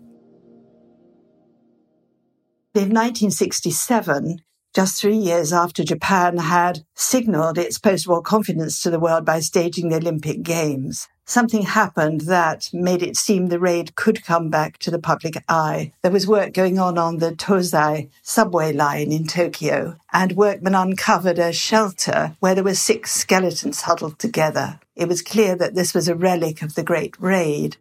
In 2.75 2.93
1967, 2.93 4.41
just 4.77 5.01
three 5.01 5.17
years 5.17 5.51
after 5.51 5.83
Japan 5.83 6.37
had 6.37 6.85
signaled 6.93 7.57
its 7.57 7.79
post 7.79 8.07
war 8.07 8.21
confidence 8.21 8.79
to 8.79 8.91
the 8.91 8.99
world 8.99 9.25
by 9.25 9.39
staging 9.39 9.89
the 9.89 9.95
Olympic 9.95 10.43
Games, 10.43 11.07
something 11.25 11.63
happened 11.63 12.21
that 12.21 12.69
made 12.71 13.01
it 13.01 13.17
seem 13.17 13.47
the 13.47 13.59
raid 13.59 13.95
could 13.95 14.23
come 14.23 14.51
back 14.51 14.77
to 14.77 14.91
the 14.91 14.99
public 14.99 15.43
eye. 15.49 15.93
There 16.03 16.11
was 16.11 16.27
work 16.27 16.53
going 16.53 16.77
on 16.77 16.99
on 16.99 17.17
the 17.17 17.31
Tozai 17.31 18.11
subway 18.21 18.71
line 18.71 19.11
in 19.11 19.25
Tokyo, 19.25 19.95
and 20.13 20.33
workmen 20.33 20.75
uncovered 20.75 21.39
a 21.39 21.51
shelter 21.51 22.35
where 22.39 22.53
there 22.53 22.63
were 22.63 22.75
six 22.75 23.15
skeletons 23.15 23.81
huddled 23.81 24.19
together. 24.19 24.79
It 24.95 25.07
was 25.07 25.23
clear 25.23 25.55
that 25.55 25.73
this 25.73 25.95
was 25.95 26.07
a 26.07 26.13
relic 26.13 26.61
of 26.61 26.75
the 26.75 26.83
Great 26.83 27.15
Raid. 27.19 27.77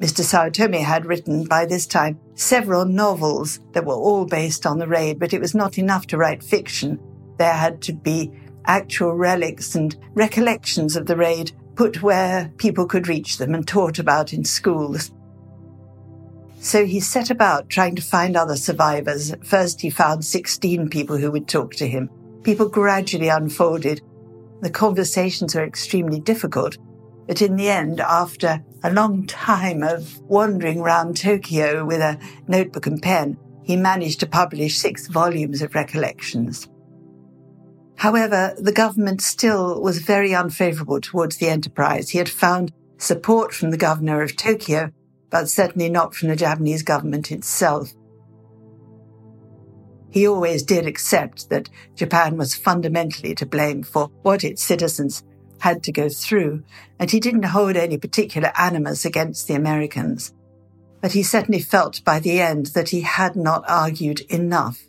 Mr. 0.00 0.22
Saotome 0.24 0.82
had 0.82 1.06
written 1.06 1.44
by 1.44 1.64
this 1.64 1.86
time 1.86 2.18
several 2.34 2.84
novels 2.84 3.60
that 3.72 3.84
were 3.84 3.94
all 3.94 4.26
based 4.26 4.66
on 4.66 4.78
the 4.78 4.88
raid, 4.88 5.18
but 5.18 5.32
it 5.32 5.40
was 5.40 5.54
not 5.54 5.78
enough 5.78 6.06
to 6.08 6.18
write 6.18 6.42
fiction. 6.42 6.98
There 7.38 7.52
had 7.52 7.80
to 7.82 7.92
be 7.92 8.32
actual 8.66 9.14
relics 9.14 9.74
and 9.74 9.96
recollections 10.14 10.96
of 10.96 11.06
the 11.06 11.16
raid 11.16 11.52
put 11.76 12.02
where 12.02 12.52
people 12.58 12.86
could 12.86 13.08
reach 13.08 13.38
them 13.38 13.54
and 13.54 13.66
taught 13.66 13.98
about 13.98 14.32
in 14.32 14.44
schools. 14.44 15.12
So 16.60 16.86
he 16.86 17.00
set 17.00 17.30
about 17.30 17.68
trying 17.68 17.94
to 17.96 18.02
find 18.02 18.36
other 18.36 18.56
survivors. 18.56 19.30
At 19.30 19.46
first, 19.46 19.80
he 19.80 19.90
found 19.90 20.24
16 20.24 20.88
people 20.88 21.18
who 21.18 21.30
would 21.30 21.46
talk 21.46 21.74
to 21.74 21.86
him. 21.86 22.08
People 22.42 22.68
gradually 22.68 23.28
unfolded. 23.28 24.00
The 24.62 24.70
conversations 24.70 25.54
were 25.54 25.64
extremely 25.64 26.20
difficult. 26.20 26.78
But 27.26 27.42
in 27.42 27.56
the 27.56 27.68
end, 27.68 28.00
after 28.00 28.64
a 28.84 28.92
long 28.92 29.26
time 29.26 29.82
of 29.82 30.20
wandering 30.20 30.78
around 30.78 31.16
Tokyo 31.16 31.84
with 31.84 32.00
a 32.00 32.18
notebook 32.46 32.86
and 32.86 33.00
pen, 33.02 33.38
he 33.62 33.76
managed 33.76 34.20
to 34.20 34.26
publish 34.26 34.76
six 34.76 35.08
volumes 35.08 35.62
of 35.62 35.74
recollections. 35.74 36.68
However, 37.96 38.54
the 38.58 38.72
government 38.72 39.22
still 39.22 39.80
was 39.80 39.98
very 39.98 40.34
unfavorable 40.34 41.00
towards 41.00 41.38
the 41.38 41.48
enterprise. 41.48 42.10
He 42.10 42.18
had 42.18 42.28
found 42.28 42.72
support 42.98 43.54
from 43.54 43.70
the 43.70 43.78
governor 43.78 44.20
of 44.20 44.36
Tokyo, 44.36 44.90
but 45.30 45.48
certainly 45.48 45.88
not 45.88 46.14
from 46.14 46.28
the 46.28 46.36
Japanese 46.36 46.82
government 46.82 47.32
itself. 47.32 47.92
he 50.14 50.28
always 50.28 50.62
did 50.62 50.86
accept 50.86 51.50
that 51.50 51.68
Japan 51.96 52.36
was 52.36 52.54
fundamentally 52.54 53.34
to 53.34 53.44
blame 53.44 53.82
for 53.82 54.06
what 54.22 54.44
its 54.44 54.62
citizens 54.62 55.24
had 55.64 55.82
to 55.82 55.92
go 55.92 56.10
through, 56.10 56.62
and 56.98 57.10
he 57.10 57.18
didn't 57.18 57.54
hold 57.56 57.74
any 57.74 57.96
particular 57.96 58.52
animus 58.58 59.06
against 59.06 59.48
the 59.48 59.54
Americans. 59.54 60.34
But 61.00 61.12
he 61.12 61.22
certainly 61.22 61.60
felt 61.60 62.04
by 62.04 62.20
the 62.20 62.38
end 62.40 62.66
that 62.74 62.90
he 62.90 63.00
had 63.00 63.34
not 63.34 63.64
argued 63.66 64.20
enough. 64.28 64.82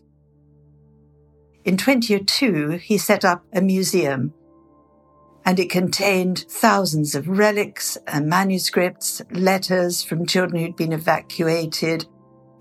In 1.64 1.78
2002, 1.78 2.72
he 2.72 2.98
set 2.98 3.24
up 3.24 3.46
a 3.54 3.62
museum, 3.62 4.34
and 5.46 5.60
it 5.62 5.70
contained 5.70 6.46
thousands 6.50 7.16
of 7.16 7.30
relics 7.30 7.98
and 8.06 8.28
manuscripts, 8.28 9.22
letters 9.32 10.04
from 10.04 10.26
children 10.26 10.62
who'd 10.62 10.76
been 10.76 10.92
evacuated, 10.92 12.06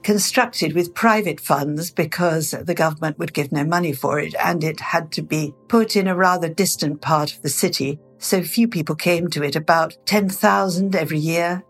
constructed 0.04 0.74
with 0.74 0.94
private 0.94 1.40
funds 1.40 1.90
because 1.90 2.52
the 2.52 2.74
government 2.74 3.18
would 3.18 3.32
give 3.32 3.50
no 3.50 3.64
money 3.64 3.92
for 3.92 4.20
it 4.20 4.34
and 4.38 4.62
it 4.62 4.78
had 4.78 5.10
to 5.10 5.22
be 5.22 5.52
put 5.66 5.96
in 5.96 6.06
a 6.06 6.14
rather 6.14 6.48
distant 6.48 7.00
part 7.00 7.34
of 7.34 7.42
the 7.42 7.48
city. 7.48 7.98
So 8.24 8.42
few 8.42 8.68
people 8.68 8.94
came 8.94 9.28
to 9.28 9.42
it, 9.42 9.54
about 9.54 9.98
10,000 10.06 10.96
every 10.96 11.18
year, 11.18 11.62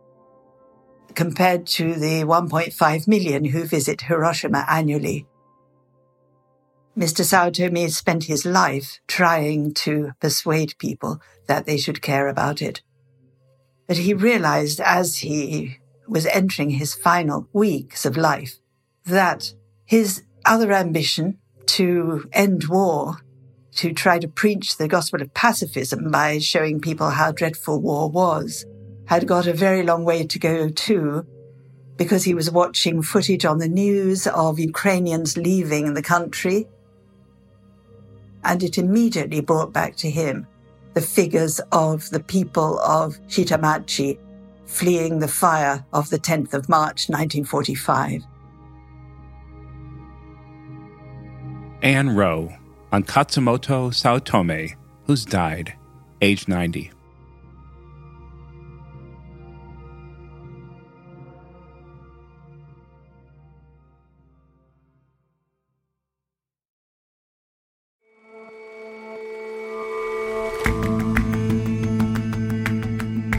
compared 1.17 1.67
to 1.79 1.95
the 1.95 2.23
1.5 2.23 3.09
million 3.09 3.47
who 3.47 3.65
visit 3.65 4.03
Hiroshima 4.03 4.65
annually. 4.69 5.27
Mr. 6.97 7.25
Saotome 7.25 7.91
spent 7.91 8.25
his 8.25 8.47
life 8.47 9.01
trying 9.09 9.75
to 9.75 10.13
persuade 10.21 10.79
people 10.79 11.21
that 11.49 11.67
they 11.67 11.77
should 11.77 12.01
care 12.01 12.29
about 12.29 12.63
it. 12.63 12.83
But 13.89 13.97
he 13.97 14.15
realized 14.15 14.79
as 14.79 15.17
he 15.17 15.79
was 16.07 16.25
entering 16.27 16.71
his 16.71 16.95
final 16.95 17.49
weeks 17.53 18.07
of 18.07 18.17
life, 18.17 18.61
that 19.05 19.53
his 19.85 20.23
other 20.47 20.73
ambition 20.73 21.39
to 21.67 22.29
end 22.33 22.69
war, 22.69 23.24
to 23.77 23.93
try 23.93 24.19
to 24.19 24.29
preach 24.29 24.77
the 24.77 24.89
gospel 24.89 25.21
of 25.21 25.35
pacifism 25.35 26.11
by 26.11 26.39
showing 26.39 26.81
people 26.81 27.11
how 27.11 27.33
dreadful 27.33 27.81
war 27.81 28.09
was, 28.09 28.65
had 29.07 29.27
got 29.27 29.47
a 29.47 29.53
very 29.53 29.83
long 29.83 30.05
way 30.05 30.25
to 30.27 30.39
go 30.39 30.69
too, 30.69 31.27
because 31.97 32.25
he 32.25 32.35
was 32.35 32.51
watching 32.51 33.03
footage 33.03 33.45
on 33.45 33.59
the 33.59 33.69
news 33.69 34.27
of 34.27 34.59
Ukrainians 34.59 35.37
leaving 35.37 35.95
the 35.95 36.03
country. 36.03 36.67
And 38.45 38.63
it 38.63 38.79
immediately 38.79 39.41
brought 39.41 39.73
back 39.73 39.97
to 39.97 40.11
him 40.11 40.47
the 40.95 41.01
figures 41.01 41.61
of 41.73 42.09
the 42.11 42.21
people 42.21 42.79
of 42.81 43.19
Shitamachi 43.27 44.19
fleeing 44.67 45.19
the 45.19 45.29
fire 45.29 45.85
of 45.93 46.11
the 46.11 46.19
10th 46.19 46.55
of 46.55 46.69
March 46.69 47.09
1945. 47.09 48.23
Ann 51.83 52.17
Wroe 52.17 52.53
on 52.95 53.03
Katsumoto 53.03 53.91
Saotome, 53.91 54.77
who's 55.07 55.25
died, 55.25 55.75
age 56.23 56.47
90. 56.47 56.93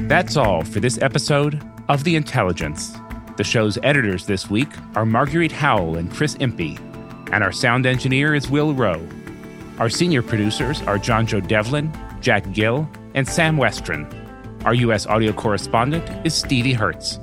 That's 0.10 0.36
all 0.36 0.66
for 0.66 0.82
this 0.82 1.02
episode 1.02 1.64
of 1.88 2.04
The 2.04 2.18
Intelligence. 2.18 2.94
The 3.38 3.46
show's 3.46 3.78
editors 3.84 4.26
this 4.26 4.50
week 4.50 4.68
are 4.96 5.06
Marguerite 5.06 5.54
Howell 5.54 5.96
and 5.96 6.12
Chris 6.12 6.36
Impey, 6.42 6.78
and 7.32 7.42
our 7.42 7.54
sound 7.54 7.86
engineer 7.86 8.36
is 8.36 8.50
Will 8.50 8.74
Rowe. 8.74 9.08
Our 9.78 9.90
senior 9.90 10.22
producers 10.22 10.82
are 10.84 10.98
John 10.98 11.28
Joe 11.28 11.42
Devlin, 11.42 11.92
Jack 12.22 12.50
Gill, 12.54 12.90
and 13.14 13.28
Sam 13.28 13.58
Westron. 13.58 14.10
Our 14.64 14.74
U.S. 14.74 15.06
audio 15.06 15.34
correspondent 15.34 16.26
is 16.26 16.34
Stevie 16.34 16.72
Hertz. 16.72 17.20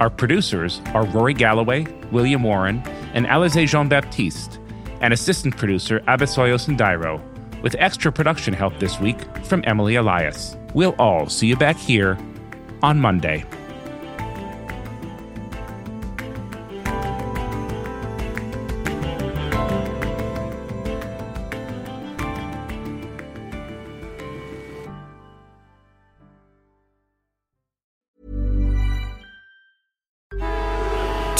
Our 0.00 0.08
producers 0.08 0.80
are 0.94 1.04
Rory 1.04 1.34
Galloway, 1.34 1.86
William 2.10 2.42
Warren, 2.42 2.78
and 3.12 3.26
Alize 3.26 3.68
Jean 3.68 3.88
Baptiste, 3.90 4.58
and 5.02 5.12
assistant 5.12 5.58
producer 5.58 6.00
Abisoyo 6.08 6.56
Sundairo, 6.56 7.20
with 7.62 7.76
extra 7.78 8.10
production 8.10 8.54
help 8.54 8.78
this 8.78 8.98
week 8.98 9.18
from 9.44 9.62
Emily 9.66 9.96
Elias. 9.96 10.56
We'll 10.72 10.94
all 10.98 11.28
see 11.28 11.48
you 11.48 11.56
back 11.56 11.76
here 11.76 12.16
on 12.82 12.98
Monday. 12.98 13.44